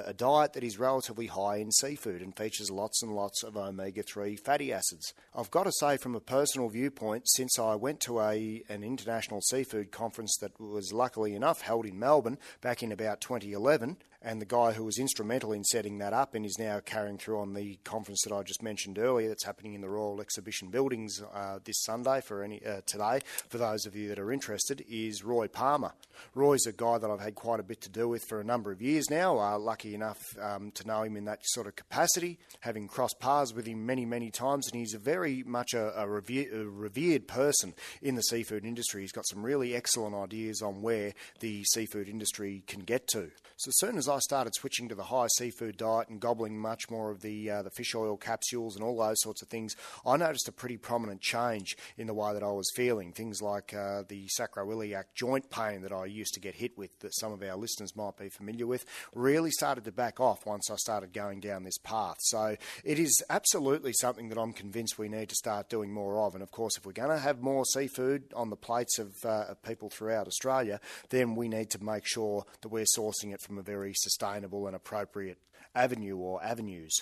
a 0.06 0.14
diet 0.14 0.52
that 0.54 0.64
is 0.64 0.78
relatively 0.78 1.28
high 1.28 1.58
in 1.58 1.72
seafood 1.72 2.22
and 2.22 2.36
features 2.36 2.70
lots 2.70 3.02
and 3.02 3.16
lots 3.16 3.45
of 3.46 3.58
omega 3.58 4.04
3 4.04 4.36
fatty 4.36 4.74
acids. 4.74 5.14
I've 5.36 5.52
got 5.52 5.64
to 5.64 5.72
say, 5.80 5.98
from 5.98 6.16
a 6.16 6.20
personal 6.20 6.70
viewpoint, 6.70 7.30
since 7.30 7.58
I 7.60 7.76
went 7.76 8.00
to 8.02 8.20
a, 8.20 8.64
an 8.70 8.84
international 8.84 9.42
seafood 9.42 9.92
conference 9.92 10.38
that 10.42 10.60
was 10.60 10.92
luckily 10.92 11.36
enough 11.36 11.62
held 11.62 11.86
in 11.86 12.00
Melbourne 12.00 12.38
back 12.62 12.84
in 12.84 12.92
about 12.92 13.22
2011, 13.22 13.98
and 14.26 14.42
the 14.42 14.46
guy 14.46 14.72
who 14.72 14.84
was 14.84 14.98
instrumental 14.98 15.54
in 15.54 15.64
setting 15.64 16.00
that 16.00 16.12
up 16.12 16.34
and 16.34 16.46
is 16.46 16.58
now 16.58 16.80
carrying 16.84 17.18
through 17.18 17.40
on 17.40 17.54
the 17.54 17.78
conference 17.84 18.24
that 18.24 18.34
I 18.34 18.42
just 18.42 18.64
mentioned 18.64 18.98
earlier 18.98 19.30
that's 19.30 19.46
happening 19.46 19.76
in 19.76 19.82
the 19.82 19.90
Royal 19.90 20.20
Exhibition 20.20 20.70
Buildings 20.70 21.22
uh, 21.34 21.60
this 21.64 21.84
Sunday 21.84 22.22
for 22.22 22.44
any 22.44 22.66
uh, 22.66 22.82
today 22.88 23.22
for 23.50 23.60
those 23.60 23.86
of 23.86 23.96
you 23.96 24.10
that 24.10 24.18
are 24.18 24.32
interested 24.32 24.84
is 24.90 25.24
Roy 25.24 25.48
Palmer. 25.48 25.94
Roy's 26.34 26.66
a 26.66 26.72
guy 26.72 26.98
that 26.98 27.10
I've 27.10 27.20
had 27.20 27.36
quite 27.36 27.60
a 27.60 27.64
bit 27.64 27.82
to 27.82 27.90
do 27.90 28.10
with 28.10 28.26
for 28.28 28.42
a 28.42 28.44
number 28.44 28.72
of 28.72 28.82
years 28.82 29.12
now. 29.12 29.38
Uh, 29.38 29.60
lucky 29.60 29.94
enough 29.94 30.20
um, 30.42 30.72
to 30.72 30.88
know 30.88 31.04
him 31.04 31.18
in 31.18 31.26
that 31.26 31.40
sort 31.44 31.68
of 31.68 31.76
capacity, 31.76 32.40
having 32.62 32.88
crossed 32.88 33.20
paths 33.20 33.54
with 33.54 33.68
him 33.68 33.86
many 33.86 34.06
many 34.06 34.32
times, 34.32 34.68
and 34.68 34.80
he's 34.80 34.96
a 34.96 35.00
very 35.00 35.44
much 35.44 35.76
a, 35.76 36.02
a, 36.02 36.08
revere, 36.08 36.62
a 36.62 36.66
revered 36.66 37.28
person 37.28 37.76
in 38.02 38.16
the 38.16 38.24
seafood 38.24 38.66
industry. 38.66 39.02
He's 39.02 39.12
got 39.12 39.28
some 39.28 39.44
really 39.44 39.76
excellent 39.76 40.16
ideas 40.16 40.64
on 40.64 40.82
where 40.82 41.14
the 41.42 41.64
seafood 41.66 42.10
industry 42.10 42.64
can 42.66 42.80
get 42.80 43.08
to. 43.10 43.30
So 43.58 43.70
as 43.70 43.78
soon 43.78 43.98
as 43.98 44.10
I 44.10 44.15
started 44.20 44.54
switching 44.56 44.90
to 44.90 44.96
the 44.96 45.04
high 45.04 45.28
seafood 45.28 45.78
diet 45.78 46.10
and 46.10 46.20
gobbling 46.20 46.58
much 46.58 46.90
more 46.90 47.12
of 47.12 47.22
the 47.22 47.50
uh, 47.50 47.62
the 47.62 47.70
fish 47.70 47.96
oil 47.96 48.18
capsules 48.18 48.76
and 48.76 48.84
all 48.84 48.98
those 48.98 49.22
sorts 49.22 49.42
of 49.42 49.48
things, 49.48 49.76
I 50.06 50.18
noticed 50.18 50.48
a 50.48 50.52
pretty 50.52 50.78
prominent 50.78 51.22
change 51.22 51.78
in 51.98 52.08
the 52.08 52.14
way 52.14 52.34
that 52.34 52.44
I 52.44 52.52
was 52.52 52.70
feeling. 52.76 53.12
Things 53.12 53.42
like 53.42 53.74
uh, 53.74 54.04
the 54.08 54.28
sacroiliac 54.40 55.06
joint 55.14 55.50
pain 55.50 55.82
that 55.82 55.92
I 55.92 56.06
used 56.06 56.34
to 56.36 56.40
get 56.40 56.56
hit 56.56 56.78
with, 56.78 56.98
that 57.00 57.16
some 57.16 57.32
of 57.32 57.42
our 57.42 57.56
listeners 57.56 57.96
might 57.96 58.18
be 58.18 58.30
familiar 58.30 58.68
with, 58.68 58.86
really 59.14 59.52
started 59.52 59.84
to 59.86 59.92
back 59.92 60.20
off 60.20 60.46
once 60.46 60.70
I 60.70 60.76
started 60.76 61.14
going 61.14 61.40
down 61.40 61.64
this 61.64 61.78
path. 61.78 62.18
So 62.20 62.56
it 62.84 63.00
is 63.00 63.24
absolutely 63.30 63.94
something 63.94 64.30
that 64.30 64.38
I'm 64.38 64.54
convinced 64.54 64.98
we 64.98 65.10
need 65.10 65.30
to 65.30 65.36
start 65.36 65.70
doing 65.70 65.92
more 65.92 66.20
of. 66.20 66.34
And 66.34 66.44
of 66.44 66.52
course, 66.52 66.78
if 66.78 66.86
we're 66.86 66.94
going 66.94 67.10
to 67.10 67.20
have 67.20 67.42
more 67.42 67.66
seafood 67.66 68.24
on 68.36 68.50
the 68.50 68.56
plates 68.56 69.00
of, 69.00 69.14
uh, 69.26 69.46
of 69.50 69.64
people 69.64 69.90
throughout 69.90 70.28
Australia, 70.28 70.80
then 71.10 71.36
we 71.36 71.48
need 71.48 71.70
to 71.72 71.84
make 71.84 72.06
sure 72.06 72.46
that 72.62 72.70
we're 72.70 72.86
sourcing 72.98 73.34
it 73.34 73.42
from 73.42 73.58
a 73.58 73.62
very 73.62 73.94
sustainable 74.06 74.68
and 74.68 74.76
appropriate 74.76 75.40
avenue 75.76 76.16
or 76.18 76.44
avenues. 76.44 76.94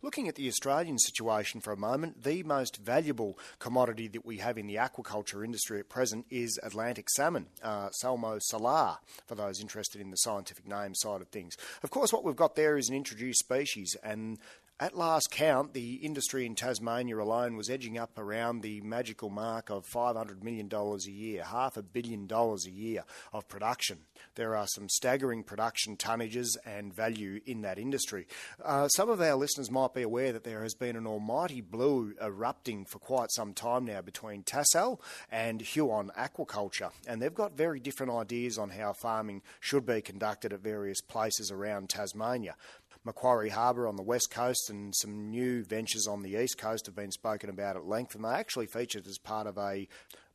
Looking 0.00 0.28
at 0.28 0.36
the 0.36 0.48
Australian 0.48 0.98
situation 0.98 1.60
for 1.60 1.72
a 1.72 1.76
moment, 1.76 2.22
the 2.22 2.42
most 2.44 2.76
valuable 2.76 3.38
commodity 3.58 4.08
that 4.08 4.24
we 4.24 4.38
have 4.38 4.56
in 4.56 4.66
the 4.66 4.76
aquaculture 4.76 5.44
industry 5.44 5.80
at 5.80 5.88
present 5.88 6.24
is 6.30 6.58
Atlantic 6.62 7.10
salmon, 7.10 7.46
uh, 7.62 7.90
Salmo 7.90 8.38
salar, 8.40 8.98
for 9.26 9.34
those 9.34 9.60
interested 9.60 10.00
in 10.00 10.10
the 10.10 10.16
scientific 10.16 10.66
name 10.66 10.94
side 10.94 11.20
of 11.20 11.28
things. 11.28 11.56
Of 11.82 11.90
course, 11.90 12.12
what 12.12 12.24
we've 12.24 12.36
got 12.36 12.54
there 12.54 12.76
is 12.76 12.88
an 12.88 12.94
introduced 12.94 13.40
species, 13.40 13.96
and 14.02 14.38
at 14.82 14.96
last 14.96 15.30
count, 15.30 15.74
the 15.74 15.94
industry 15.94 16.44
in 16.44 16.56
Tasmania 16.56 17.16
alone 17.16 17.56
was 17.56 17.70
edging 17.70 17.96
up 17.96 18.18
around 18.18 18.62
the 18.62 18.80
magical 18.80 19.30
mark 19.30 19.70
of 19.70 19.86
$500 19.86 20.42
million 20.42 20.68
a 20.72 21.08
year, 21.08 21.44
half 21.44 21.76
a 21.76 21.84
billion 21.84 22.26
dollars 22.26 22.66
a 22.66 22.70
year 22.72 23.04
of 23.32 23.46
production. 23.46 23.98
There 24.34 24.56
are 24.56 24.66
some 24.66 24.88
staggering 24.88 25.44
production 25.44 25.96
tonnages 25.96 26.56
and 26.66 26.92
value 26.92 27.38
in 27.46 27.62
that 27.62 27.78
industry. 27.78 28.26
Uh, 28.60 28.88
some 28.88 29.08
of 29.08 29.20
our 29.20 29.36
listeners 29.36 29.70
might 29.70 29.94
be 29.94 30.02
aware 30.02 30.32
that 30.32 30.42
there 30.42 30.64
has 30.64 30.74
been 30.74 30.96
an 30.96 31.06
almighty 31.06 31.60
blue 31.60 32.14
erupting 32.20 32.84
for 32.84 32.98
quite 32.98 33.30
some 33.30 33.54
time 33.54 33.84
now 33.84 34.00
between 34.00 34.42
Tassal 34.42 35.00
and 35.30 35.60
Huon 35.60 36.10
Aquaculture, 36.18 36.90
and 37.06 37.22
they've 37.22 37.32
got 37.32 37.56
very 37.56 37.78
different 37.78 38.10
ideas 38.10 38.58
on 38.58 38.70
how 38.70 38.94
farming 38.94 39.42
should 39.60 39.86
be 39.86 40.00
conducted 40.00 40.52
at 40.52 40.58
various 40.58 41.00
places 41.00 41.52
around 41.52 41.88
Tasmania. 41.88 42.56
Macquarie 43.04 43.50
Harbour 43.50 43.88
on 43.88 43.96
the 43.96 44.02
west 44.02 44.30
coast 44.30 44.70
and 44.70 44.94
some 44.94 45.30
new 45.30 45.64
ventures 45.64 46.06
on 46.06 46.22
the 46.22 46.40
east 46.40 46.58
coast 46.58 46.86
have 46.86 46.94
been 46.94 47.10
spoken 47.10 47.50
about 47.50 47.76
at 47.76 47.86
length, 47.86 48.14
and 48.14 48.24
they 48.24 48.28
actually 48.28 48.66
featured 48.66 49.06
as 49.06 49.18
part 49.18 49.46
of 49.46 49.58
a 49.58 49.88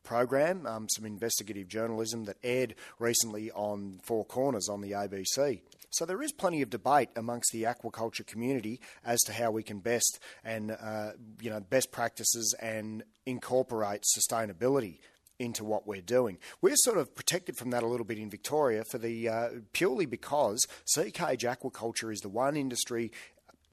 program, 0.03 0.65
um, 0.65 0.87
some 0.89 1.05
investigative 1.05 1.67
journalism 1.67 2.25
that 2.25 2.37
aired 2.43 2.75
recently 2.99 3.51
on 3.51 3.99
Four 4.03 4.25
Corners 4.25 4.69
on 4.69 4.81
the 4.81 4.91
ABC. 4.91 5.61
So 5.89 6.05
there 6.05 6.21
is 6.21 6.31
plenty 6.31 6.61
of 6.61 6.69
debate 6.69 7.09
amongst 7.15 7.51
the 7.51 7.63
aquaculture 7.63 8.25
community 8.25 8.79
as 9.05 9.19
to 9.21 9.33
how 9.33 9.51
we 9.51 9.63
can 9.63 9.79
best 9.79 10.19
and 10.43 10.71
uh, 10.71 11.11
you 11.41 11.49
know 11.49 11.59
best 11.59 11.91
practices 11.91 12.53
and 12.61 13.03
incorporate 13.25 14.03
sustainability 14.17 14.99
into 15.39 15.63
what 15.63 15.87
we're 15.87 16.01
doing. 16.01 16.37
We're 16.61 16.75
sort 16.75 16.97
of 16.97 17.13
protected 17.15 17.57
from 17.57 17.69
that 17.71 17.83
a 17.83 17.87
little 17.87 18.05
bit 18.05 18.17
in 18.17 18.29
Victoria 18.29 18.83
for 18.83 18.97
the 18.97 19.29
uh, 19.29 19.49
purely 19.73 20.05
because 20.05 20.65
cage 21.13 21.43
aquaculture 21.43 22.11
is 22.11 22.21
the 22.21 22.29
one 22.29 22.57
industry 22.57 23.11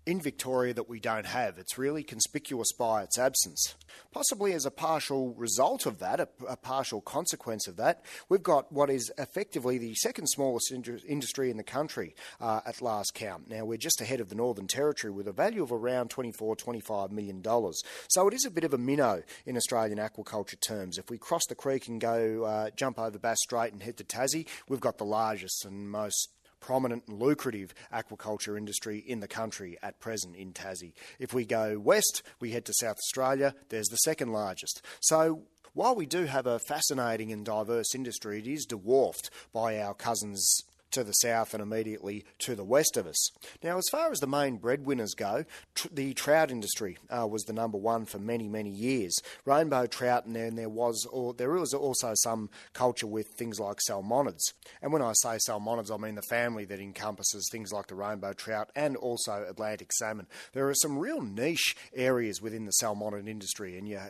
in 0.07 0.21
Victoria 0.21 0.75
that 0.75 0.89
we 0.89 1.01
don't 1.01 1.27
have. 1.27 1.59
It's 1.59 1.79
really 1.79 2.03
conspicuous 2.03 2.73
by 2.73 3.03
its 3.03 3.19
absence. 3.19 3.75
Possibly 4.13 4.53
as 4.53 4.67
a 4.67 4.71
partial 4.71 5.35
result 5.35 5.87
of 5.87 5.99
that, 6.01 6.21
a, 6.21 6.29
a, 6.49 6.57
partial 6.57 7.01
consequence 7.01 7.67
of 7.67 7.77
that, 7.77 8.05
we've 8.29 8.43
got 8.43 8.73
what 8.73 8.91
is 8.91 9.13
effectively 9.19 9.79
the 9.79 9.95
second 9.95 10.27
smallest 10.27 10.73
industry 10.73 11.51
in 11.51 11.57
the 11.57 11.63
country 11.63 12.15
uh, 12.41 12.61
at 12.67 12.83
last 12.83 13.15
count. 13.15 13.49
Now, 13.49 13.65
we're 13.65 13.79
just 13.79 14.01
ahead 14.01 14.21
of 14.21 14.29
the 14.29 14.35
Northern 14.35 14.67
Territory 14.67 15.13
with 15.13 15.29
a 15.29 15.33
value 15.33 15.63
of 15.63 15.73
around 15.73 16.11
24, 16.11 16.57
25 16.57 17.11
million 17.11 17.41
dollars. 17.41 17.83
So 18.09 18.29
it 18.29 18.35
is 18.35 18.45
a 18.45 18.51
bit 18.51 18.65
of 18.65 18.75
a 18.75 18.79
minnow 18.79 19.23
in 19.47 19.57
Australian 19.57 19.99
aquaculture 19.99 20.61
terms. 20.61 20.99
If 20.99 21.11
we 21.11 21.19
cross 21.19 21.47
the 21.49 21.55
creek 21.55 21.89
and 21.89 22.01
go 22.01 22.45
uh, 22.45 22.71
jump 22.77 22.99
over 22.99 23.19
Bass 23.19 23.39
Strait 23.41 23.73
and 23.73 23.83
head 23.83 23.97
to 23.99 24.05
Tassie, 24.05 24.47
we've 24.69 24.81
got 24.81 24.99
the 24.99 25.05
largest 25.05 25.65
and 25.65 25.91
most 25.91 26.29
prominent 26.65 27.05
and 27.07 27.21
lucrative 27.21 27.75
aquaculture 27.93 28.57
industry 28.57 29.05
in 29.07 29.21
the 29.21 29.29
country 29.29 29.77
at 29.83 30.01
present 30.01 30.35
in 30.35 30.51
Tassie. 30.51 30.95
If 31.19 31.35
we 31.35 31.45
go 31.45 31.79
west, 31.79 32.23
we 32.41 32.53
head 32.53 32.65
to 32.65 32.73
South 32.73 32.97
Australia, 32.97 33.55
there's 33.69 33.89
the 33.89 33.97
second 33.97 34.33
largest. 34.33 34.81
So 35.01 35.43
while 35.75 35.95
we 35.95 36.07
do 36.07 36.25
have 36.25 36.47
a 36.47 36.59
fascinating 36.59 37.31
and 37.33 37.45
diverse 37.45 37.95
industry, 37.95 38.39
it 38.39 38.47
is 38.47 38.65
dwarfed 38.65 39.29
by 39.53 39.79
our 39.79 39.93
cousins 39.93 40.63
to 40.95 41.05
the 41.05 41.13
south 41.13 41.55
and 41.55 41.63
immediately 41.63 42.25
to 42.39 42.55
the 42.55 42.65
west 42.65 42.97
of 42.97 43.07
us. 43.07 43.31
Now, 43.63 43.79
as 43.79 43.89
far 43.91 44.11
as 44.11 44.19
the 44.19 44.27
main 44.27 44.57
breadwinners 44.57 45.15
go, 45.15 45.45
tr- 45.75 45.89
the 45.93 46.15
trout 46.15 46.51
industry 46.51 46.99
uh, 47.11 47.27
was 47.27 47.43
the 47.45 47.53
number 47.53 47.79
one 47.79 48.05
for 48.05 48.19
many, 48.19 48.49
many 48.49 48.71
years. 48.71 49.17
Rainbow 49.45 49.87
trout, 49.87 50.27
and 50.27 50.35
then 50.35 50.57
there 50.57 50.69
was, 50.69 51.07
or 51.11 51.35
there 51.35 51.51
was 51.51 51.75
also 51.75 52.13
some 52.15 52.51
culture 52.73 53.07
with 53.07 53.29
things 53.29 53.61
like 53.61 53.79
salmonids. 53.89 54.53
And 54.83 54.93
when 54.93 55.03
I 55.03 55.13
say 55.15 55.39
salmonids, 55.49 55.93
I 55.93 55.97
mean 55.97 56.15
the 56.15 56.23
family 56.23 56.65
that 56.67 56.81
encompasses 56.81 57.49
things 57.51 57.73
like 57.73 57.89
the 57.89 57.95
rainbow 57.95 58.33
trout 58.33 58.71
and 58.75 58.97
also 58.97 59.45
Atlantic 59.49 59.93
salmon. 59.93 60.27
There 60.53 60.69
are 60.69 60.75
some 60.75 60.99
real 60.99 61.21
niche 61.21 61.77
areas 61.95 62.41
within 62.41 62.65
the 62.65 62.73
salmonid 62.83 63.29
industry, 63.29 63.77
and 63.79 63.89
you 63.89 64.01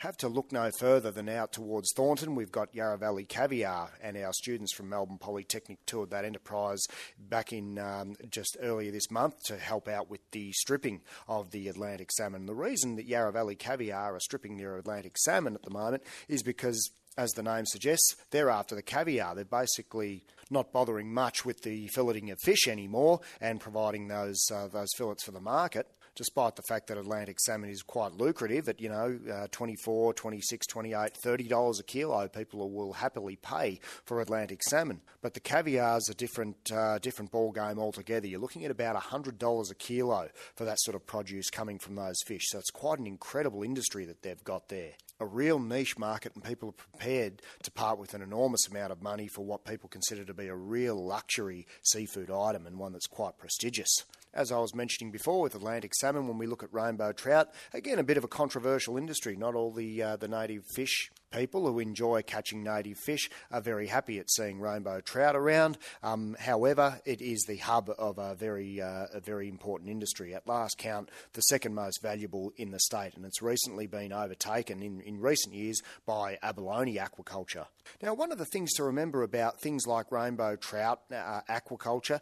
have 0.00 0.16
to 0.16 0.28
look 0.28 0.50
no 0.50 0.70
further 0.70 1.10
than 1.10 1.28
out 1.28 1.52
towards 1.52 1.92
Thornton. 1.94 2.34
We've 2.34 2.50
got 2.50 2.74
Yarra 2.74 2.96
Valley 2.96 3.24
Caviar, 3.24 3.90
and 4.02 4.16
our 4.16 4.32
students 4.32 4.72
from 4.72 4.88
Melbourne 4.88 5.18
Polytechnic 5.18 5.84
toured 5.84 6.10
that 6.10 6.24
enterprise 6.24 6.80
back 7.18 7.52
in 7.52 7.78
um, 7.78 8.16
just 8.30 8.56
earlier 8.62 8.90
this 8.90 9.10
month 9.10 9.42
to 9.44 9.58
help 9.58 9.88
out 9.88 10.08
with 10.08 10.20
the 10.30 10.52
stripping 10.52 11.02
of 11.28 11.50
the 11.50 11.68
Atlantic 11.68 12.12
salmon. 12.12 12.46
The 12.46 12.54
reason 12.54 12.96
that 12.96 13.06
Yarra 13.06 13.30
Valley 13.30 13.56
Caviar 13.56 14.16
are 14.16 14.20
stripping 14.20 14.56
their 14.56 14.78
Atlantic 14.78 15.18
salmon 15.18 15.54
at 15.54 15.62
the 15.62 15.70
moment 15.70 16.02
is 16.28 16.42
because 16.42 16.90
as 17.18 17.32
the 17.32 17.42
name 17.42 17.66
suggests, 17.66 18.16
they're 18.30 18.48
after 18.48 18.74
the 18.74 18.82
caviar. 18.82 19.34
They're 19.34 19.44
basically 19.44 20.24
not 20.48 20.72
bothering 20.72 21.12
much 21.12 21.44
with 21.44 21.60
the 21.62 21.90
filleting 21.94 22.32
of 22.32 22.38
fish 22.40 22.66
anymore 22.66 23.20
and 23.40 23.60
providing 23.60 24.08
those 24.08 24.42
uh, 24.50 24.68
those 24.68 24.88
fillets 24.96 25.24
for 25.24 25.32
the 25.32 25.40
market 25.40 25.86
despite 26.20 26.54
the 26.54 26.62
fact 26.62 26.86
that 26.86 26.98
Atlantic 26.98 27.40
salmon 27.40 27.70
is 27.70 27.82
quite 27.82 28.12
lucrative 28.12 28.68
at, 28.68 28.78
you 28.78 28.90
know, 28.90 29.18
uh, 29.32 29.46
24 29.50 30.12
26 30.12 30.66
28 30.66 31.14
$30 31.14 31.80
a 31.80 31.82
kilo, 31.82 32.28
people 32.28 32.70
will 32.70 32.92
happily 32.92 33.36
pay 33.36 33.80
for 34.04 34.20
Atlantic 34.20 34.62
salmon. 34.62 35.00
But 35.22 35.32
the 35.32 35.40
caviar 35.40 35.96
is 35.96 36.10
a 36.10 36.14
different, 36.14 36.70
uh, 36.70 36.98
different 36.98 37.30
ball 37.30 37.52
game 37.52 37.78
altogether. 37.78 38.26
You're 38.26 38.38
looking 38.38 38.66
at 38.66 38.70
about 38.70 39.02
$100 39.02 39.70
a 39.70 39.74
kilo 39.76 40.28
for 40.56 40.66
that 40.66 40.78
sort 40.80 40.94
of 40.94 41.06
produce 41.06 41.48
coming 41.48 41.78
from 41.78 41.94
those 41.94 42.20
fish. 42.26 42.48
So 42.48 42.58
it's 42.58 42.70
quite 42.70 42.98
an 42.98 43.06
incredible 43.06 43.62
industry 43.62 44.04
that 44.04 44.20
they've 44.20 44.44
got 44.44 44.68
there. 44.68 44.90
A 45.20 45.26
real 45.26 45.58
niche 45.58 45.96
market, 45.96 46.34
and 46.34 46.44
people 46.44 46.68
are 46.68 46.72
prepared 46.72 47.40
to 47.62 47.70
part 47.70 47.98
with 47.98 48.12
an 48.12 48.20
enormous 48.20 48.68
amount 48.68 48.92
of 48.92 49.02
money 49.02 49.26
for 49.26 49.42
what 49.42 49.64
people 49.64 49.88
consider 49.88 50.26
to 50.26 50.34
be 50.34 50.48
a 50.48 50.54
real 50.54 51.02
luxury 51.02 51.66
seafood 51.82 52.30
item 52.30 52.66
and 52.66 52.78
one 52.78 52.92
that's 52.92 53.06
quite 53.06 53.38
prestigious. 53.38 54.04
As 54.32 54.52
I 54.52 54.58
was 54.58 54.74
mentioning 54.74 55.10
before 55.10 55.42
with 55.42 55.54
Atlantic 55.54 55.94
salmon, 55.94 56.28
when 56.28 56.38
we 56.38 56.46
look 56.46 56.62
at 56.62 56.72
rainbow 56.72 57.12
trout, 57.12 57.48
again 57.74 57.98
a 57.98 58.04
bit 58.04 58.16
of 58.16 58.24
a 58.24 58.28
controversial 58.28 58.96
industry. 58.96 59.36
Not 59.36 59.54
all 59.54 59.72
the 59.72 60.02
uh, 60.02 60.16
the 60.16 60.28
native 60.28 60.64
fish 60.66 61.10
people 61.32 61.66
who 61.66 61.78
enjoy 61.78 62.22
catching 62.22 62.62
native 62.62 62.98
fish 62.98 63.30
are 63.50 63.60
very 63.60 63.86
happy 63.86 64.18
at 64.18 64.30
seeing 64.30 64.60
rainbow 64.60 65.00
trout 65.00 65.36
around. 65.36 65.78
Um, 66.02 66.36
however, 66.38 67.00
it 67.04 67.20
is 67.20 67.44
the 67.46 67.58
hub 67.58 67.90
of 67.98 68.18
a 68.18 68.34
very 68.34 68.80
uh, 68.80 69.06
a 69.12 69.20
very 69.20 69.48
important 69.48 69.90
industry. 69.90 70.34
At 70.34 70.46
last 70.46 70.78
count, 70.78 71.10
the 71.32 71.42
second 71.42 71.74
most 71.74 72.02
valuable 72.02 72.52
in 72.56 72.70
the 72.70 72.80
state, 72.80 73.14
and 73.14 73.24
it's 73.24 73.42
recently 73.42 73.86
been 73.86 74.12
overtaken 74.12 74.82
in, 74.82 75.00
in 75.00 75.20
recent 75.20 75.54
years 75.54 75.80
by 76.06 76.38
abalone 76.42 76.96
aquaculture. 76.96 77.66
Now, 78.02 78.14
one 78.14 78.32
of 78.32 78.38
the 78.38 78.44
things 78.44 78.72
to 78.74 78.84
remember 78.84 79.22
about 79.22 79.60
things 79.60 79.86
like 79.86 80.12
rainbow 80.12 80.56
trout 80.56 81.00
uh, 81.12 81.40
aquaculture 81.48 82.20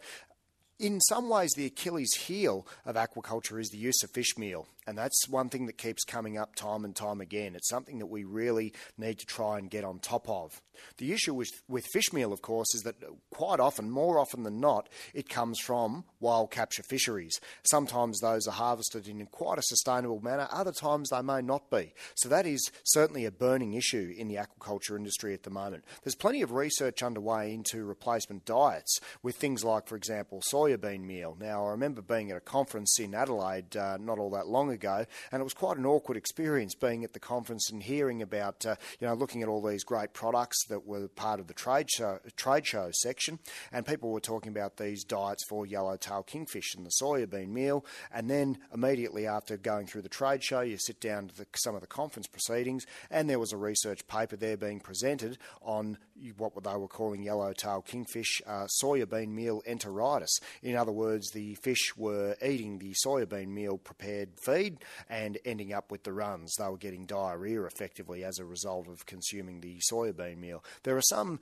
in 0.79 1.01
some 1.01 1.29
ways, 1.29 1.53
the 1.57 1.67
Achilles 1.67 2.15
heel 2.15 2.67
of 2.87 2.97
aquaculture 2.97 3.61
is 3.61 3.71
the 3.71 3.79
use 3.79 4.03
of 4.03 4.11
fish 4.11 4.37
meal. 4.39 4.67
And 4.89 4.97
that's 4.97 5.29
one 5.29 5.51
thing 5.51 5.67
that 5.67 5.77
keeps 5.77 6.03
coming 6.03 6.39
up 6.39 6.55
time 6.55 6.83
and 6.83 6.97
time 6.97 7.21
again. 7.21 7.55
It's 7.55 7.69
something 7.69 7.99
that 7.99 8.07
we 8.07 8.25
really 8.25 8.73
need 8.97 9.19
to 9.19 9.27
try 9.27 9.59
and 9.59 9.69
get 9.69 9.85
on 9.85 9.99
top 9.99 10.27
of. 10.31 10.63
The 10.97 11.13
issue 11.13 11.35
with, 11.35 11.51
with 11.69 11.85
fish 11.93 12.11
meal, 12.11 12.33
of 12.33 12.41
course, 12.41 12.75
is 12.75 12.83
that 12.85 12.95
quite 13.31 13.61
often, 13.61 13.91
more 13.91 14.19
often 14.19 14.45
than 14.45 14.61
not, 14.61 14.89
it 15.13 15.29
comes 15.29 15.61
from 15.61 16.05
wild 16.21 16.51
capture 16.51 16.83
fisheries. 16.83 17.39
Sometimes 17.65 18.21
those 18.21 18.47
are 18.47 18.53
harvested 18.53 19.09
in 19.09 19.27
quite 19.27 19.59
a 19.59 19.63
sustainable 19.63 20.21
manner, 20.23 20.49
other 20.51 20.73
times 20.73 21.11
they 21.11 21.21
may 21.21 21.43
not 21.43 21.69
be. 21.71 21.93
So 22.15 22.31
that 22.31 22.47
is 22.47 22.71
certainly 22.85 23.27
a 23.27 23.31
burning 23.31 23.75
issue 23.75 24.15
in 24.17 24.29
the 24.29 24.37
aquaculture 24.37 24.97
industry 24.97 25.35
at 25.35 25.43
the 25.43 25.51
moment. 25.51 25.85
There's 26.03 26.15
plenty 26.15 26.41
of 26.41 26.53
research 26.53 27.03
underway 27.03 27.53
into 27.53 27.85
replacement 27.85 28.47
diets 28.47 29.01
with 29.23 29.37
things 29.37 29.65
like, 29.65 29.87
for 29.87 29.97
example, 29.97 30.41
soybean 30.69 31.01
meal. 31.01 31.37
Now, 31.41 31.67
I 31.67 31.71
remember 31.71 32.03
being 32.03 32.31
at 32.31 32.37
a 32.37 32.41
conference 32.41 32.99
in 32.99 33.15
Adelaide 33.15 33.77
uh, 33.77 33.97
not 33.99 34.19
all 34.19 34.31
that 34.31 34.47
long 34.47 34.71
ago, 34.71 35.05
and 35.33 35.41
it 35.41 35.45
was 35.45 35.55
quite 35.55 35.77
an 35.77 35.87
awkward 35.87 36.17
experience 36.17 36.75
being 36.75 37.05
at 37.05 37.13
the 37.13 37.21
conference 37.21 37.71
and 37.71 37.83
hearing 37.83 38.23
about, 38.23 38.65
uh, 38.67 38.77
you 39.01 39.07
know, 39.07 39.15
looking 39.15 39.43
at 39.43 39.49
all 39.49 39.63
these 39.63 39.85
great 39.85 40.13
products 40.13 40.67
that 40.69 40.87
were 40.87 41.09
part 41.09 41.41
of 41.41 41.47
the 41.47 41.55
trade 41.55 41.91
show, 41.91 42.19
trade 42.37 42.67
show 42.67 42.91
section, 42.93 43.39
and 43.73 43.87
people 43.87 44.11
were 44.11 44.21
talking 44.21 44.51
about 44.51 44.77
these 44.77 45.05
diets 45.05 45.45
for 45.49 45.67
yellowtail 45.67 46.23
kingfish 46.23 46.75
and 46.75 46.85
the 46.85 46.93
soya 47.03 47.29
bean 47.29 47.53
meal, 47.53 47.85
and 48.13 48.31
then 48.31 48.59
immediately 48.73 49.27
after 49.27 49.57
going 49.57 49.87
through 49.87 50.03
the 50.03 50.09
trade 50.09 50.43
show, 50.43 50.61
you 50.61 50.77
sit 50.79 51.01
down 51.01 51.29
to 51.29 51.37
the, 51.37 51.47
some 51.57 51.75
of 51.75 51.81
the 51.81 51.87
conference 51.87 52.27
proceedings, 52.27 52.85
and 53.11 53.29
there 53.29 53.39
was 53.39 53.53
a 53.53 53.57
research 53.57 54.07
paper 54.07 54.37
there 54.37 54.57
being 54.57 54.81
presented 54.81 55.39
on 55.63 55.99
what 56.37 56.53
they 56.63 56.77
were 56.77 56.89
calling 56.89 57.23
yellowtail 57.23 57.83
kingfish 57.83 58.43
uh, 58.47 58.67
soybean 58.83 59.29
meal 59.29 59.63
enteritis. 59.69 60.41
In 60.63 60.77
other 60.77 60.93
words, 60.93 61.31
the 61.31 61.55
fish 61.57 61.97
were 61.97 62.37
eating 62.45 62.79
the 62.79 62.95
soybean 63.05 63.49
meal 63.49 63.79
prepared 63.79 64.31
feed 64.41 64.79
and 65.09 65.39
ending 65.45 65.73
up 65.73 65.91
with 65.91 66.05
the 66.05 66.13
runs. 66.13 66.55
They 66.57 66.69
were 66.69 66.77
getting 66.77 67.07
diarrhea 67.07 67.63
effectively 67.63 68.25
as 68.25 68.39
a 68.39 68.45
result 68.45 68.89
of 68.89 69.07
consuming 69.07 69.61
the 69.61 69.81
soybean 69.91 70.39
meal. 70.39 70.65
There 70.83 70.97
are 70.97 71.03
some 71.03 71.41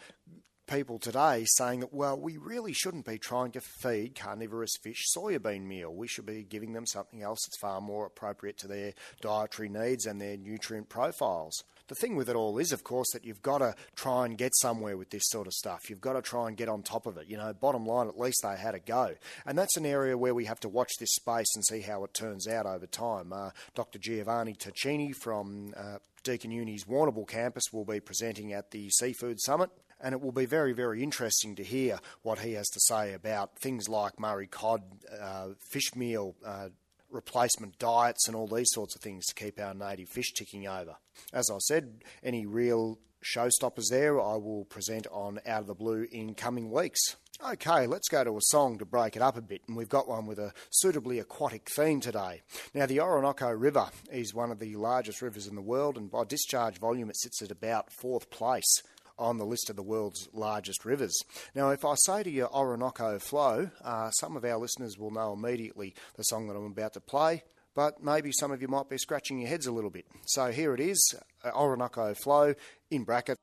people 0.66 0.98
today 0.98 1.44
saying 1.46 1.80
that, 1.80 1.94
well, 1.94 2.18
we 2.18 2.36
really 2.36 2.72
shouldn't 2.72 3.06
be 3.06 3.18
trying 3.18 3.52
to 3.52 3.60
feed 3.60 4.14
carnivorous 4.16 4.76
fish 4.82 5.04
soybean 5.16 5.64
meal. 5.64 5.94
We 5.94 6.08
should 6.08 6.26
be 6.26 6.42
giving 6.42 6.72
them 6.72 6.86
something 6.86 7.22
else 7.22 7.38
that's 7.46 7.58
far 7.58 7.80
more 7.80 8.06
appropriate 8.06 8.58
to 8.58 8.68
their 8.68 8.92
dietary 9.20 9.68
needs 9.68 10.06
and 10.06 10.20
their 10.20 10.36
nutrient 10.36 10.88
profiles. 10.88 11.62
The 11.88 11.94
thing 11.94 12.16
with 12.16 12.28
it 12.28 12.36
all 12.36 12.58
is, 12.58 12.72
of 12.72 12.84
course, 12.84 13.10
that 13.12 13.24
you've 13.24 13.42
got 13.42 13.58
to 13.58 13.74
try 13.94 14.24
and 14.26 14.36
get 14.36 14.54
somewhere 14.56 14.96
with 14.96 15.10
this 15.10 15.24
sort 15.26 15.46
of 15.46 15.52
stuff. 15.52 15.88
You've 15.88 16.00
got 16.00 16.14
to 16.14 16.22
try 16.22 16.48
and 16.48 16.56
get 16.56 16.68
on 16.68 16.82
top 16.82 17.06
of 17.06 17.16
it. 17.16 17.28
You 17.28 17.36
know, 17.36 17.52
bottom 17.52 17.86
line, 17.86 18.08
at 18.08 18.18
least 18.18 18.40
they 18.42 18.56
had 18.56 18.74
a 18.74 18.80
go. 18.80 19.14
And 19.44 19.56
that's 19.56 19.76
an 19.76 19.86
area 19.86 20.18
where 20.18 20.34
we 20.34 20.46
have 20.46 20.60
to 20.60 20.68
watch 20.68 20.92
this 20.98 21.14
space 21.14 21.54
and 21.54 21.64
see 21.64 21.80
how 21.80 22.04
it 22.04 22.14
turns 22.14 22.48
out 22.48 22.66
over 22.66 22.86
time. 22.86 23.32
Uh, 23.32 23.50
Dr. 23.74 23.98
Giovanni 23.98 24.54
Turchini 24.54 25.14
from 25.14 25.74
uh, 25.76 25.98
Deakin 26.24 26.50
Uni's 26.50 26.84
Warrnambool 26.84 27.28
campus 27.28 27.72
will 27.72 27.84
be 27.84 28.00
presenting 28.00 28.52
at 28.52 28.70
the 28.72 28.90
Seafood 28.90 29.40
Summit 29.40 29.70
and 30.00 30.12
it 30.12 30.20
will 30.20 30.32
be 30.32 30.46
very, 30.46 30.72
very 30.72 31.02
interesting 31.02 31.54
to 31.56 31.64
hear 31.64 31.98
what 32.22 32.40
he 32.40 32.52
has 32.52 32.68
to 32.68 32.80
say 32.80 33.14
about 33.14 33.58
things 33.58 33.88
like 33.88 34.20
Murray 34.20 34.46
cod, 34.46 34.82
uh, 35.20 35.48
fish 35.58 35.94
meal, 35.94 36.34
uh, 36.44 36.68
replacement 37.10 37.78
diets, 37.78 38.26
and 38.26 38.36
all 38.36 38.46
these 38.46 38.70
sorts 38.70 38.94
of 38.94 39.02
things 39.02 39.26
to 39.26 39.34
keep 39.34 39.60
our 39.60 39.74
native 39.74 40.08
fish 40.08 40.32
ticking 40.32 40.66
over. 40.66 40.96
As 41.32 41.50
I 41.50 41.58
said, 41.58 42.02
any 42.22 42.46
real 42.46 42.98
showstoppers 43.24 43.88
there 43.90 44.20
I 44.20 44.36
will 44.36 44.64
present 44.66 45.06
on 45.10 45.40
Out 45.46 45.60
of 45.60 45.66
the 45.66 45.74
Blue 45.74 46.06
in 46.10 46.34
coming 46.34 46.70
weeks. 46.70 47.16
Okay, 47.44 47.86
let's 47.86 48.08
go 48.08 48.24
to 48.24 48.38
a 48.38 48.40
song 48.40 48.78
to 48.78 48.86
break 48.86 49.14
it 49.14 49.20
up 49.20 49.36
a 49.36 49.42
bit, 49.42 49.60
and 49.68 49.76
we've 49.76 49.90
got 49.90 50.08
one 50.08 50.26
with 50.26 50.38
a 50.38 50.54
suitably 50.70 51.18
aquatic 51.18 51.68
theme 51.68 52.00
today. 52.00 52.40
Now, 52.72 52.86
the 52.86 53.00
Orinoco 53.00 53.50
River 53.50 53.90
is 54.10 54.32
one 54.32 54.50
of 54.50 54.58
the 54.58 54.74
largest 54.76 55.20
rivers 55.20 55.46
in 55.46 55.54
the 55.54 55.60
world, 55.60 55.98
and 55.98 56.10
by 56.10 56.24
discharge 56.24 56.78
volume, 56.78 57.10
it 57.10 57.18
sits 57.18 57.42
at 57.42 57.50
about 57.50 57.92
fourth 57.92 58.30
place 58.30 58.82
on 59.18 59.38
the 59.38 59.46
list 59.46 59.70
of 59.70 59.76
the 59.76 59.82
world's 59.82 60.28
largest 60.32 60.84
rivers. 60.84 61.16
Now, 61.54 61.70
if 61.70 61.84
I 61.84 61.94
say 62.04 62.22
to 62.22 62.30
you 62.30 62.46
Orinoco 62.46 63.18
Flow, 63.18 63.70
uh, 63.82 64.10
some 64.10 64.36
of 64.36 64.44
our 64.44 64.58
listeners 64.58 64.98
will 64.98 65.10
know 65.10 65.32
immediately 65.32 65.94
the 66.16 66.22
song 66.24 66.48
that 66.48 66.54
I'm 66.56 66.66
about 66.66 66.94
to 66.94 67.00
play, 67.00 67.42
but 67.74 68.02
maybe 68.02 68.32
some 68.32 68.50
of 68.50 68.62
you 68.62 68.68
might 68.68 68.88
be 68.88 68.98
scratching 68.98 69.38
your 69.38 69.48
heads 69.48 69.66
a 69.66 69.72
little 69.72 69.90
bit. 69.90 70.06
So 70.26 70.50
here 70.50 70.74
it 70.74 70.80
is 70.80 71.14
uh, 71.44 71.50
Orinoco 71.50 72.14
Flow 72.14 72.54
in 72.90 73.04
brackets. 73.04 73.40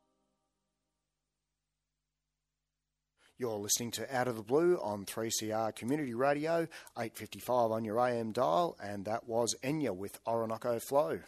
You're 3.40 3.58
listening 3.58 3.92
to 3.92 4.16
Out 4.16 4.28
of 4.28 4.36
the 4.36 4.44
Blue 4.44 4.78
on 4.78 5.06
3CR 5.06 5.76
Community 5.76 6.14
Radio, 6.14 6.68
855 6.98 7.72
on 7.72 7.84
your 7.84 8.00
AM 8.00 8.32
dial, 8.32 8.78
and 8.82 9.06
that 9.06 9.28
was 9.28 9.56
Enya 9.64 9.94
with 9.94 10.20
Orinoco 10.26 10.80
Flow. 10.80 11.20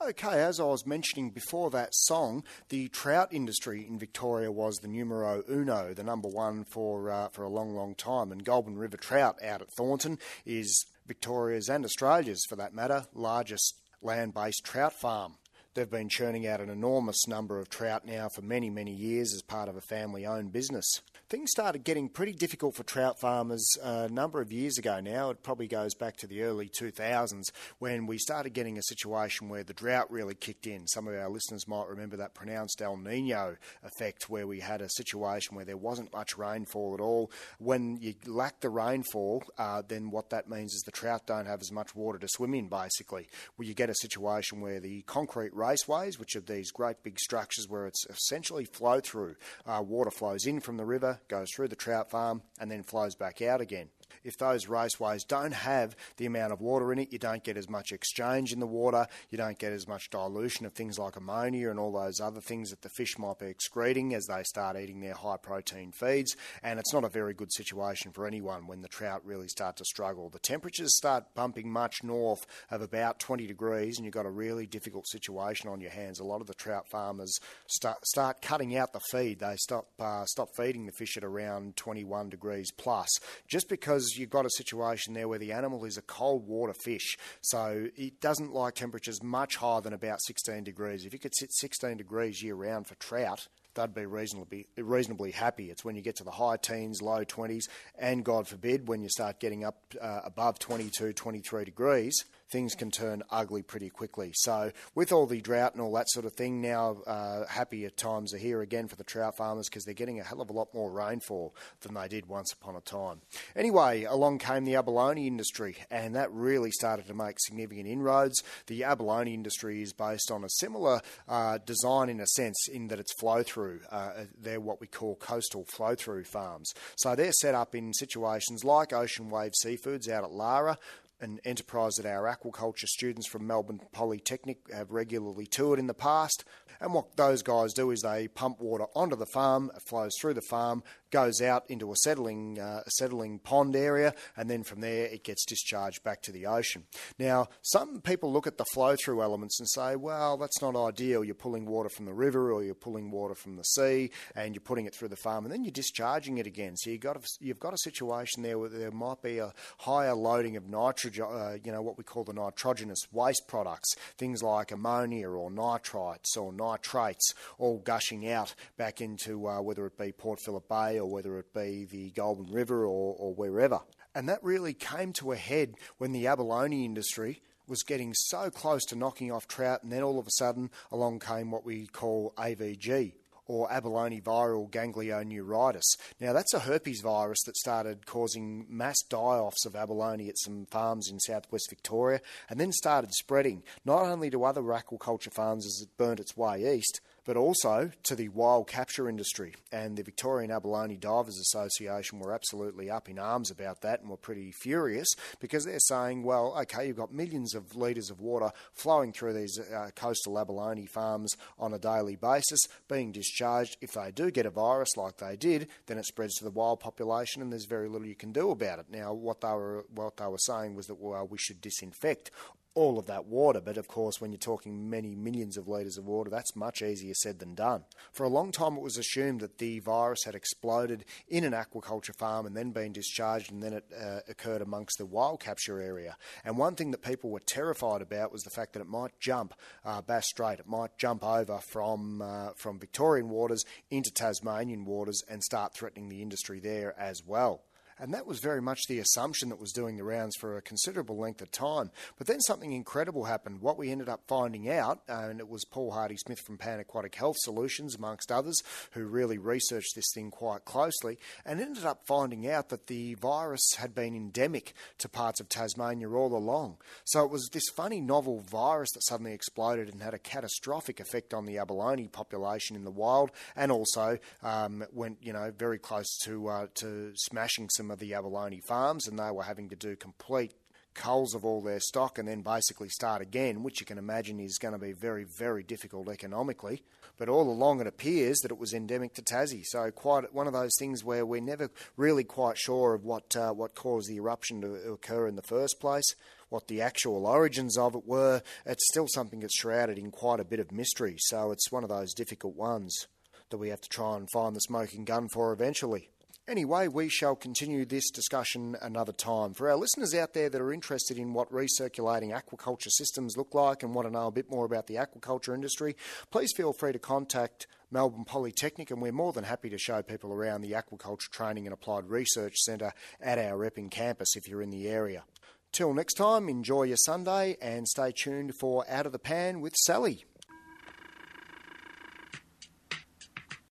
Okay, 0.00 0.40
as 0.40 0.60
I 0.60 0.64
was 0.64 0.86
mentioning 0.86 1.30
before 1.30 1.70
that 1.70 1.92
song, 1.92 2.44
the 2.68 2.86
trout 2.86 3.32
industry 3.32 3.84
in 3.84 3.98
Victoria 3.98 4.52
was 4.52 4.76
the 4.76 4.86
numero 4.86 5.42
uno, 5.50 5.92
the 5.92 6.04
number 6.04 6.28
one 6.28 6.64
for 6.64 7.10
uh, 7.10 7.28
for 7.30 7.42
a 7.42 7.48
long, 7.48 7.74
long 7.74 7.96
time. 7.96 8.30
And 8.30 8.44
Goulburn 8.44 8.78
River 8.78 8.96
Trout 8.96 9.42
out 9.42 9.60
at 9.60 9.72
Thornton 9.72 10.20
is 10.46 10.86
Victoria's 11.04 11.68
and 11.68 11.84
Australia's, 11.84 12.46
for 12.48 12.54
that 12.54 12.72
matter, 12.72 13.06
largest 13.12 13.74
land-based 14.00 14.62
trout 14.62 14.92
farm. 14.92 15.34
They've 15.74 15.90
been 15.90 16.08
churning 16.08 16.46
out 16.46 16.60
an 16.60 16.70
enormous 16.70 17.26
number 17.26 17.58
of 17.58 17.68
trout 17.68 18.06
now 18.06 18.28
for 18.28 18.42
many, 18.42 18.70
many 18.70 18.92
years 18.92 19.34
as 19.34 19.42
part 19.42 19.68
of 19.68 19.76
a 19.76 19.80
family 19.80 20.24
owned 20.24 20.52
business 20.52 21.00
things 21.28 21.50
started 21.50 21.84
getting 21.84 22.08
pretty 22.08 22.32
difficult 22.32 22.74
for 22.74 22.84
trout 22.84 23.20
farmers 23.20 23.76
a 23.82 24.08
number 24.08 24.40
of 24.40 24.50
years 24.50 24.78
ago 24.78 24.98
now. 24.98 25.28
It 25.28 25.42
probably 25.42 25.66
goes 25.66 25.94
back 25.94 26.16
to 26.18 26.26
the 26.26 26.42
early 26.42 26.70
2000s 26.70 27.50
when 27.78 28.06
we 28.06 28.16
started 28.16 28.54
getting 28.54 28.78
a 28.78 28.82
situation 28.82 29.50
where 29.50 29.62
the 29.62 29.74
drought 29.74 30.10
really 30.10 30.34
kicked 30.34 30.66
in. 30.66 30.86
Some 30.86 31.06
of 31.06 31.14
our 31.14 31.28
listeners 31.28 31.68
might 31.68 31.86
remember 31.86 32.16
that 32.16 32.32
pronounced 32.32 32.80
El 32.80 32.96
Nino 32.96 33.56
effect 33.82 34.30
where 34.30 34.46
we 34.46 34.60
had 34.60 34.80
a 34.80 34.88
situation 34.88 35.54
where 35.54 35.66
there 35.66 35.76
wasn't 35.76 36.14
much 36.14 36.38
rainfall 36.38 36.94
at 36.94 37.00
all. 37.00 37.30
When 37.58 37.98
you 38.00 38.14
lack 38.24 38.60
the 38.60 38.70
rainfall, 38.70 39.44
uh, 39.58 39.82
then 39.86 40.10
what 40.10 40.30
that 40.30 40.48
means 40.48 40.72
is 40.72 40.80
the 40.80 40.92
trout 40.92 41.26
don't 41.26 41.46
have 41.46 41.60
as 41.60 41.70
much 41.70 41.94
water 41.94 42.18
to 42.18 42.28
swim 42.28 42.54
in, 42.54 42.68
basically. 42.68 43.28
Where 43.56 43.68
you 43.68 43.74
get 43.74 43.90
a 43.90 43.94
situation 43.94 44.62
where 44.62 44.80
the 44.80 45.02
concrete 45.02 45.54
raceways, 45.54 46.18
which 46.18 46.36
are 46.36 46.40
these 46.40 46.70
great 46.70 47.02
big 47.02 47.18
structures 47.20 47.68
where 47.68 47.86
it's 47.86 48.06
essentially 48.08 48.64
flow 48.64 49.00
through, 49.00 49.36
uh, 49.66 49.82
water 49.86 50.10
flows 50.10 50.46
in 50.46 50.60
from 50.60 50.78
the 50.78 50.86
river, 50.86 51.17
goes 51.28 51.50
through 51.50 51.68
the 51.68 51.76
trout 51.76 52.10
farm, 52.10 52.42
and 52.60 52.70
then 52.70 52.82
flows 52.82 53.14
back 53.14 53.42
out 53.42 53.60
again 53.60 53.88
if 54.24 54.36
those 54.38 54.66
raceways 54.66 55.26
don't 55.26 55.52
have 55.52 55.96
the 56.16 56.26
amount 56.26 56.52
of 56.52 56.60
water 56.60 56.92
in 56.92 56.98
it, 56.98 57.12
you 57.12 57.18
don't 57.18 57.44
get 57.44 57.56
as 57.56 57.68
much 57.68 57.92
exchange 57.92 58.52
in 58.52 58.60
the 58.60 58.66
water, 58.66 59.06
you 59.30 59.38
don't 59.38 59.58
get 59.58 59.72
as 59.72 59.86
much 59.86 60.10
dilution 60.10 60.66
of 60.66 60.72
things 60.72 60.98
like 60.98 61.16
ammonia 61.16 61.70
and 61.70 61.78
all 61.78 61.92
those 61.92 62.20
other 62.20 62.40
things 62.40 62.70
that 62.70 62.82
the 62.82 62.88
fish 62.88 63.18
might 63.18 63.38
be 63.38 63.46
excreting 63.46 64.14
as 64.14 64.26
they 64.26 64.42
start 64.42 64.76
eating 64.76 65.00
their 65.00 65.14
high 65.14 65.36
protein 65.36 65.92
feeds. 65.92 66.36
And 66.62 66.78
it's 66.78 66.92
not 66.92 67.04
a 67.04 67.08
very 67.08 67.34
good 67.34 67.52
situation 67.52 68.12
for 68.12 68.26
anyone 68.26 68.66
when 68.66 68.82
the 68.82 68.88
trout 68.88 69.22
really 69.24 69.48
start 69.48 69.76
to 69.76 69.84
struggle. 69.84 70.28
The 70.28 70.38
temperatures 70.38 70.96
start 70.96 71.34
bumping 71.34 71.70
much 71.70 72.02
north 72.02 72.46
of 72.70 72.82
about 72.82 73.18
20 73.18 73.46
degrees, 73.46 73.96
and 73.96 74.04
you've 74.04 74.14
got 74.14 74.26
a 74.26 74.30
really 74.30 74.66
difficult 74.66 75.06
situation 75.06 75.68
on 75.68 75.80
your 75.80 75.90
hands. 75.90 76.20
A 76.20 76.24
lot 76.24 76.40
of 76.40 76.46
the 76.46 76.54
trout 76.54 76.88
farmers 76.88 77.38
start, 77.66 78.04
start 78.06 78.42
cutting 78.42 78.76
out 78.76 78.92
the 78.92 79.00
feed. 79.10 79.40
They 79.40 79.56
stop, 79.56 79.86
uh, 79.98 80.24
stop 80.26 80.48
feeding 80.56 80.86
the 80.86 80.92
fish 80.92 81.16
at 81.16 81.24
around 81.24 81.76
21 81.76 82.28
degrees 82.28 82.70
plus, 82.70 83.08
just 83.46 83.68
because 83.68 83.97
because 83.98 84.16
you've 84.16 84.30
got 84.30 84.46
a 84.46 84.50
situation 84.50 85.12
there 85.14 85.26
where 85.26 85.40
the 85.40 85.50
animal 85.50 85.84
is 85.84 85.96
a 85.96 86.02
cold 86.02 86.46
water 86.46 86.72
fish, 86.72 87.18
so 87.40 87.88
it 87.96 88.20
doesn't 88.20 88.52
like 88.52 88.74
temperatures 88.74 89.22
much 89.24 89.56
higher 89.56 89.80
than 89.80 89.92
about 89.92 90.20
16 90.22 90.62
degrees. 90.62 91.04
If 91.04 91.12
you 91.12 91.18
could 91.18 91.34
sit 91.34 91.52
16 91.52 91.96
degrees 91.96 92.40
year 92.40 92.54
round 92.54 92.86
for 92.86 92.94
trout, 92.94 93.48
they'd 93.74 93.94
be 93.94 94.06
reasonably 94.06 94.68
reasonably 94.76 95.32
happy. 95.32 95.70
It's 95.70 95.84
when 95.84 95.96
you 95.96 96.02
get 96.02 96.14
to 96.16 96.24
the 96.24 96.30
high 96.30 96.58
teens, 96.58 97.02
low 97.02 97.24
20s, 97.24 97.64
and 97.98 98.24
God 98.24 98.46
forbid 98.46 98.86
when 98.86 99.02
you 99.02 99.08
start 99.08 99.40
getting 99.40 99.64
up 99.64 99.82
uh, 100.00 100.20
above 100.24 100.60
22, 100.60 101.12
23 101.12 101.64
degrees 101.64 102.24
things 102.50 102.74
can 102.74 102.90
turn 102.90 103.22
ugly 103.30 103.62
pretty 103.62 103.90
quickly. 103.90 104.32
So, 104.34 104.72
with 104.94 105.12
all 105.12 105.26
the 105.26 105.40
drought 105.40 105.74
and 105.74 105.82
all 105.82 105.92
that 105.92 106.08
sort 106.10 106.26
of 106.26 106.32
thing, 106.32 106.60
now 106.60 106.98
uh, 107.06 107.46
happier 107.46 107.90
times 107.90 108.34
are 108.34 108.38
here 108.38 108.62
again 108.62 108.88
for 108.88 108.96
the 108.96 109.04
trout 109.04 109.36
farmers 109.36 109.68
because 109.68 109.84
they're 109.84 109.94
getting 109.94 110.20
a 110.20 110.24
hell 110.24 110.40
of 110.40 110.50
a 110.50 110.52
lot 110.52 110.72
more 110.74 110.90
rainfall 110.90 111.54
than 111.80 111.94
they 111.94 112.08
did 112.08 112.26
once 112.26 112.52
upon 112.52 112.76
a 112.76 112.80
time. 112.80 113.20
Anyway, 113.54 114.04
along 114.04 114.38
came 114.38 114.64
the 114.64 114.76
abalone 114.76 115.26
industry, 115.26 115.76
and 115.90 116.14
that 116.14 116.32
really 116.32 116.70
started 116.70 117.06
to 117.06 117.14
make 117.14 117.36
significant 117.38 117.86
inroads. 117.86 118.42
The 118.66 118.84
abalone 118.84 119.34
industry 119.34 119.82
is 119.82 119.92
based 119.92 120.30
on 120.30 120.44
a 120.44 120.50
similar 120.50 121.00
uh, 121.28 121.58
design 121.58 122.08
in 122.08 122.20
a 122.20 122.26
sense, 122.26 122.68
in 122.68 122.88
that 122.88 122.98
it's 122.98 123.12
flow 123.14 123.42
through. 123.42 123.80
Uh, 123.90 124.24
they're 124.40 124.60
what 124.60 124.80
we 124.80 124.86
call 124.86 125.16
coastal 125.16 125.64
flow 125.64 125.94
through 125.94 126.24
farms. 126.24 126.72
So, 126.96 127.14
they're 127.14 127.32
set 127.32 127.54
up 127.54 127.74
in 127.74 127.92
situations 127.92 128.64
like 128.64 128.92
Ocean 128.92 129.30
Wave 129.30 129.52
Seafoods 129.64 130.08
out 130.08 130.24
at 130.24 130.30
Lara, 130.30 130.78
an 131.20 131.40
enterprise 131.44 131.96
that 131.96 132.06
our 132.06 132.24
aquaculture 132.24 132.88
students 132.88 133.26
from 133.26 133.46
Melbourne 133.46 133.80
Polytechnic 133.92 134.72
have 134.72 134.90
regularly 134.90 135.46
toured 135.46 135.78
in 135.78 135.86
the 135.86 135.94
past. 135.94 136.44
And 136.80 136.94
what 136.94 137.16
those 137.16 137.42
guys 137.42 137.72
do 137.72 137.90
is 137.90 138.02
they 138.02 138.28
pump 138.28 138.60
water 138.60 138.86
onto 138.94 139.16
the 139.16 139.26
farm, 139.26 139.70
it 139.74 139.82
flows 139.82 140.12
through 140.20 140.34
the 140.34 140.42
farm, 140.42 140.82
goes 141.10 141.40
out 141.40 141.64
into 141.68 141.90
a 141.90 141.96
settling, 141.96 142.58
uh, 142.58 142.82
settling 142.88 143.38
pond 143.38 143.74
area, 143.74 144.14
and 144.36 144.50
then 144.50 144.62
from 144.62 144.80
there 144.80 145.06
it 145.06 145.24
gets 145.24 145.44
discharged 145.44 146.02
back 146.02 146.22
to 146.22 146.32
the 146.32 146.46
ocean. 146.46 146.84
Now, 147.18 147.48
some 147.62 148.00
people 148.00 148.32
look 148.32 148.46
at 148.46 148.58
the 148.58 148.64
flow 148.72 148.96
through 148.96 149.22
elements 149.22 149.58
and 149.58 149.68
say, 149.68 149.96
well, 149.96 150.36
that's 150.36 150.60
not 150.60 150.76
ideal. 150.76 151.24
You're 151.24 151.34
pulling 151.34 151.66
water 151.66 151.88
from 151.88 152.06
the 152.06 152.12
river 152.12 152.52
or 152.52 152.62
you're 152.62 152.74
pulling 152.74 153.10
water 153.10 153.34
from 153.34 153.56
the 153.56 153.64
sea 153.64 154.10
and 154.34 154.54
you're 154.54 154.60
putting 154.60 154.86
it 154.86 154.94
through 154.94 155.08
the 155.08 155.16
farm 155.16 155.44
and 155.44 155.52
then 155.52 155.64
you're 155.64 155.72
discharging 155.72 156.38
it 156.38 156.46
again. 156.46 156.76
So 156.76 156.90
you've 156.90 157.00
got 157.00 157.16
a, 157.16 157.20
you've 157.40 157.60
got 157.60 157.74
a 157.74 157.78
situation 157.78 158.42
there 158.42 158.58
where 158.58 158.68
there 158.68 158.90
might 158.90 159.22
be 159.22 159.38
a 159.38 159.52
higher 159.78 160.14
loading 160.14 160.56
of 160.56 160.68
nitrogen, 160.68 161.26
uh, 161.28 161.56
you 161.64 161.72
know, 161.72 161.82
what 161.82 161.98
we 161.98 162.04
call 162.04 162.24
the 162.24 162.32
nitrogenous 162.32 163.00
waste 163.12 163.48
products, 163.48 163.94
things 164.16 164.42
like 164.42 164.72
ammonia 164.72 165.28
or 165.28 165.50
nitrites 165.50 166.36
or 166.36 166.52
nitrates, 166.68 167.34
all 167.58 167.78
gushing 167.78 168.28
out 168.30 168.54
back 168.76 169.00
into 169.00 169.46
uh, 169.48 169.60
whether 169.60 169.86
it 169.86 169.96
be 169.96 170.12
Port 170.12 170.40
Phillip 170.40 170.68
Bay 170.68 170.98
or 170.98 171.06
whether 171.10 171.38
it 171.38 171.52
be 171.54 171.84
the 171.84 172.10
Goulburn 172.10 172.52
River 172.52 172.84
or, 172.84 173.14
or 173.18 173.34
wherever. 173.34 173.80
And 174.14 174.28
that 174.28 174.42
really 174.42 174.74
came 174.74 175.12
to 175.14 175.32
a 175.32 175.36
head 175.36 175.74
when 175.98 176.12
the 176.12 176.26
abalone 176.26 176.84
industry 176.84 177.40
was 177.66 177.82
getting 177.82 178.14
so 178.14 178.50
close 178.50 178.84
to 178.86 178.96
knocking 178.96 179.30
off 179.30 179.46
trout, 179.46 179.82
and 179.82 179.92
then 179.92 180.02
all 180.02 180.18
of 180.18 180.26
a 180.26 180.30
sudden 180.32 180.70
along 180.90 181.20
came 181.20 181.50
what 181.50 181.64
we 181.64 181.86
call 181.86 182.32
AVG, 182.38 183.12
or 183.48 183.72
abalone 183.72 184.20
viral 184.20 184.70
ganglioneuritis. 184.70 185.96
Now, 186.20 186.32
that's 186.32 186.54
a 186.54 186.60
herpes 186.60 187.00
virus 187.00 187.42
that 187.46 187.56
started 187.56 188.06
causing 188.06 188.66
mass 188.68 189.02
die 189.08 189.16
offs 189.16 189.66
of 189.66 189.74
abalone 189.74 190.28
at 190.28 190.38
some 190.38 190.66
farms 190.66 191.10
in 191.10 191.18
southwest 191.18 191.70
Victoria 191.70 192.20
and 192.48 192.60
then 192.60 192.72
started 192.72 193.12
spreading 193.12 193.62
not 193.84 194.02
only 194.02 194.30
to 194.30 194.44
other 194.44 194.62
aquaculture 194.62 195.32
farms 195.32 195.66
as 195.66 195.82
it 195.82 195.96
burnt 195.96 196.20
its 196.20 196.36
way 196.36 196.76
east, 196.76 197.00
but 197.28 197.36
also 197.36 197.90
to 198.04 198.16
the 198.16 198.30
wild 198.30 198.66
capture 198.66 199.06
industry. 199.06 199.54
And 199.70 199.98
the 199.98 200.02
Victorian 200.02 200.50
Abalone 200.50 200.96
Divers 200.96 201.38
Association 201.38 202.20
were 202.20 202.32
absolutely 202.32 202.90
up 202.90 203.10
in 203.10 203.18
arms 203.18 203.50
about 203.50 203.82
that 203.82 204.00
and 204.00 204.08
were 204.08 204.16
pretty 204.16 204.50
furious 204.50 205.08
because 205.38 205.66
they're 205.66 205.78
saying, 205.78 206.22
well, 206.22 206.56
okay, 206.58 206.86
you've 206.86 206.96
got 206.96 207.12
millions 207.12 207.54
of 207.54 207.76
litres 207.76 208.08
of 208.08 208.22
water 208.22 208.50
flowing 208.72 209.12
through 209.12 209.34
these 209.34 209.60
uh, 209.60 209.90
coastal 209.94 210.38
abalone 210.38 210.86
farms 210.86 211.30
on 211.58 211.74
a 211.74 211.78
daily 211.78 212.16
basis, 212.16 212.60
being 212.88 213.12
discharged. 213.12 213.76
If 213.82 213.92
they 213.92 214.10
do 214.10 214.30
get 214.30 214.46
a 214.46 214.50
virus 214.50 214.96
like 214.96 215.18
they 215.18 215.36
did, 215.36 215.68
then 215.84 215.98
it 215.98 216.06
spreads 216.06 216.36
to 216.36 216.44
the 216.44 216.50
wild 216.50 216.80
population 216.80 217.42
and 217.42 217.52
there's 217.52 217.66
very 217.66 217.90
little 217.90 218.06
you 218.06 218.14
can 218.14 218.32
do 218.32 218.50
about 218.52 218.78
it. 218.78 218.86
Now, 218.90 219.12
what 219.12 219.42
they 219.42 219.48
were, 219.48 219.84
what 219.94 220.16
they 220.16 220.28
were 220.28 220.38
saying 220.38 220.76
was 220.76 220.86
that, 220.86 220.98
well, 220.98 221.28
we 221.28 221.36
should 221.36 221.60
disinfect 221.60 222.30
all 222.78 222.96
of 222.96 223.06
that 223.06 223.26
water. 223.26 223.60
But 223.60 223.76
of 223.76 223.88
course, 223.88 224.20
when 224.20 224.30
you're 224.30 224.38
talking 224.38 224.88
many 224.88 225.16
millions 225.16 225.56
of 225.56 225.66
litres 225.66 225.98
of 225.98 226.06
water, 226.06 226.30
that's 226.30 226.54
much 226.54 226.80
easier 226.80 227.12
said 227.12 227.40
than 227.40 227.56
done. 227.56 227.84
For 228.12 228.24
a 228.24 228.28
long 228.28 228.52
time, 228.52 228.76
it 228.76 228.82
was 228.82 228.96
assumed 228.96 229.40
that 229.40 229.58
the 229.58 229.80
virus 229.80 230.22
had 230.24 230.36
exploded 230.36 231.04
in 231.26 231.42
an 231.42 231.52
aquaculture 231.52 232.14
farm 232.16 232.46
and 232.46 232.56
then 232.56 232.70
been 232.70 232.92
discharged, 232.92 233.50
and 233.50 233.60
then 233.60 233.72
it 233.72 233.84
uh, 234.00 234.20
occurred 234.28 234.62
amongst 234.62 234.98
the 234.98 235.06
wild 235.06 235.40
capture 235.40 235.80
area. 235.80 236.16
And 236.44 236.56
one 236.56 236.76
thing 236.76 236.92
that 236.92 237.02
people 237.02 237.30
were 237.30 237.40
terrified 237.40 238.00
about 238.00 238.30
was 238.30 238.42
the 238.42 238.50
fact 238.50 238.74
that 238.74 238.80
it 238.80 238.88
might 238.88 239.18
jump 239.18 239.54
uh, 239.84 240.00
Bass 240.00 240.28
Strait, 240.28 240.60
it 240.60 240.68
might 240.68 240.96
jump 240.98 241.24
over 241.24 241.58
from 241.58 242.22
uh, 242.22 242.50
from 242.54 242.78
Victorian 242.78 243.28
waters 243.28 243.64
into 243.90 244.12
Tasmanian 244.12 244.84
waters 244.84 245.22
and 245.28 245.42
start 245.42 245.74
threatening 245.74 246.08
the 246.08 246.22
industry 246.22 246.60
there 246.60 246.94
as 246.98 247.22
well. 247.26 247.62
And 248.00 248.14
that 248.14 248.26
was 248.26 248.38
very 248.38 248.62
much 248.62 248.86
the 248.88 248.98
assumption 248.98 249.48
that 249.48 249.60
was 249.60 249.72
doing 249.72 249.96
the 249.96 250.04
rounds 250.04 250.36
for 250.36 250.56
a 250.56 250.62
considerable 250.62 251.18
length 251.18 251.42
of 251.42 251.50
time. 251.50 251.90
But 252.16 252.26
then 252.26 252.40
something 252.40 252.72
incredible 252.72 253.24
happened. 253.24 253.60
What 253.60 253.78
we 253.78 253.90
ended 253.90 254.08
up 254.08 254.22
finding 254.26 254.70
out, 254.70 255.00
uh, 255.08 255.28
and 255.30 255.40
it 255.40 255.48
was 255.48 255.64
Paul 255.64 255.90
Hardy 255.90 256.16
Smith 256.16 256.40
from 256.40 256.58
Pan 256.58 256.80
Aquatic 256.80 257.14
Health 257.14 257.36
Solutions, 257.40 257.96
amongst 257.96 258.30
others, 258.30 258.62
who 258.92 259.04
really 259.04 259.38
researched 259.38 259.94
this 259.94 260.12
thing 260.14 260.30
quite 260.30 260.64
closely, 260.64 261.18
and 261.44 261.60
ended 261.60 261.84
up 261.84 262.06
finding 262.06 262.48
out 262.48 262.68
that 262.68 262.86
the 262.86 263.14
virus 263.14 263.74
had 263.78 263.94
been 263.94 264.14
endemic 264.14 264.74
to 264.98 265.08
parts 265.08 265.40
of 265.40 265.48
Tasmania 265.48 266.08
all 266.10 266.34
along. 266.34 266.78
So 267.04 267.24
it 267.24 267.30
was 267.30 267.48
this 267.52 267.68
funny 267.68 268.00
novel 268.00 268.40
virus 268.40 268.90
that 268.92 269.04
suddenly 269.04 269.32
exploded 269.32 269.88
and 269.88 270.02
had 270.02 270.14
a 270.14 270.18
catastrophic 270.18 271.00
effect 271.00 271.34
on 271.34 271.46
the 271.46 271.58
abalone 271.58 272.08
population 272.08 272.76
in 272.76 272.84
the 272.84 272.90
wild, 272.90 273.30
and 273.56 273.72
also 273.72 274.18
um, 274.42 274.84
went, 274.92 275.18
you 275.20 275.32
know, 275.32 275.52
very 275.56 275.78
close 275.78 276.16
to 276.24 276.48
uh, 276.48 276.66
to 276.74 277.12
smashing 277.14 277.68
some 277.70 277.87
some 277.88 277.92
of 277.94 278.00
the 278.00 278.12
abalone 278.12 278.60
farms, 278.60 279.08
and 279.08 279.18
they 279.18 279.30
were 279.30 279.44
having 279.44 279.70
to 279.70 279.76
do 279.76 279.96
complete 279.96 280.52
culls 280.92 281.34
of 281.34 281.42
all 281.42 281.62
their 281.62 281.80
stock 281.80 282.18
and 282.18 282.28
then 282.28 282.42
basically 282.42 282.90
start 282.90 283.22
again, 283.22 283.62
which 283.62 283.80
you 283.80 283.86
can 283.86 283.96
imagine 283.96 284.38
is 284.38 284.58
going 284.58 284.74
to 284.74 284.78
be 284.78 284.92
very, 284.92 285.24
very 285.24 285.62
difficult 285.62 286.06
economically. 286.10 286.82
But 287.16 287.30
all 287.30 287.48
along, 287.50 287.80
it 287.80 287.86
appears 287.86 288.40
that 288.40 288.50
it 288.50 288.58
was 288.58 288.74
endemic 288.74 289.14
to 289.14 289.22
Tassie. 289.22 289.64
So 289.64 289.90
quite 289.90 290.34
one 290.34 290.46
of 290.46 290.52
those 290.52 290.72
things 290.78 291.02
where 291.02 291.24
we're 291.24 291.40
never 291.40 291.70
really 291.96 292.24
quite 292.24 292.58
sure 292.58 292.92
of 292.92 293.04
what 293.04 293.34
uh, 293.34 293.52
what 293.52 293.74
caused 293.74 294.10
the 294.10 294.16
eruption 294.16 294.60
to 294.60 294.74
occur 294.92 295.26
in 295.26 295.36
the 295.36 295.42
first 295.42 295.80
place. 295.80 296.14
What 296.50 296.68
the 296.68 296.82
actual 296.82 297.26
origins 297.26 297.78
of 297.78 297.94
it 297.94 298.06
were, 298.06 298.42
it's 298.66 298.86
still 298.90 299.06
something 299.08 299.40
that's 299.40 299.58
shrouded 299.58 299.96
in 299.96 300.10
quite 300.10 300.40
a 300.40 300.44
bit 300.44 300.60
of 300.60 300.72
mystery. 300.72 301.16
So 301.18 301.52
it's 301.52 301.72
one 301.72 301.84
of 301.84 301.90
those 301.90 302.12
difficult 302.12 302.54
ones 302.54 303.06
that 303.48 303.58
we 303.58 303.70
have 303.70 303.80
to 303.80 303.88
try 303.88 304.16
and 304.16 304.28
find 304.30 304.54
the 304.54 304.60
smoking 304.60 305.04
gun 305.04 305.28
for 305.32 305.54
eventually. 305.54 306.10
Anyway, 306.48 306.88
we 306.88 307.10
shall 307.10 307.36
continue 307.36 307.84
this 307.84 308.10
discussion 308.10 308.74
another 308.80 309.12
time. 309.12 309.52
For 309.52 309.68
our 309.68 309.76
listeners 309.76 310.14
out 310.14 310.32
there 310.32 310.48
that 310.48 310.62
are 310.62 310.72
interested 310.72 311.18
in 311.18 311.34
what 311.34 311.52
recirculating 311.52 312.32
aquaculture 312.32 312.88
systems 312.88 313.36
look 313.36 313.52
like 313.52 313.82
and 313.82 313.94
want 313.94 314.08
to 314.08 314.12
know 314.12 314.28
a 314.28 314.32
bit 314.32 314.50
more 314.50 314.64
about 314.64 314.86
the 314.86 314.94
aquaculture 314.94 315.54
industry, 315.54 315.94
please 316.30 316.50
feel 316.56 316.72
free 316.72 316.92
to 316.92 316.98
contact 316.98 317.66
Melbourne 317.90 318.24
Polytechnic, 318.24 318.90
and 318.90 319.02
we're 319.02 319.12
more 319.12 319.34
than 319.34 319.44
happy 319.44 319.68
to 319.68 319.76
show 319.76 320.00
people 320.00 320.32
around 320.32 320.62
the 320.62 320.72
Aquaculture 320.72 321.28
Training 321.28 321.66
and 321.66 321.74
Applied 321.74 322.08
Research 322.08 322.56
Centre 322.56 322.94
at 323.20 323.38
our 323.38 323.62
Epping 323.62 323.90
campus 323.90 324.34
if 324.34 324.48
you're 324.48 324.62
in 324.62 324.70
the 324.70 324.88
area. 324.88 325.24
Till 325.72 325.92
next 325.92 326.14
time, 326.14 326.48
enjoy 326.48 326.84
your 326.84 326.96
Sunday 326.96 327.58
and 327.60 327.86
stay 327.86 328.10
tuned 328.10 328.54
for 328.58 328.86
Out 328.88 329.04
of 329.04 329.12
the 329.12 329.18
Pan 329.18 329.60
with 329.60 329.74
Sally. 329.76 330.24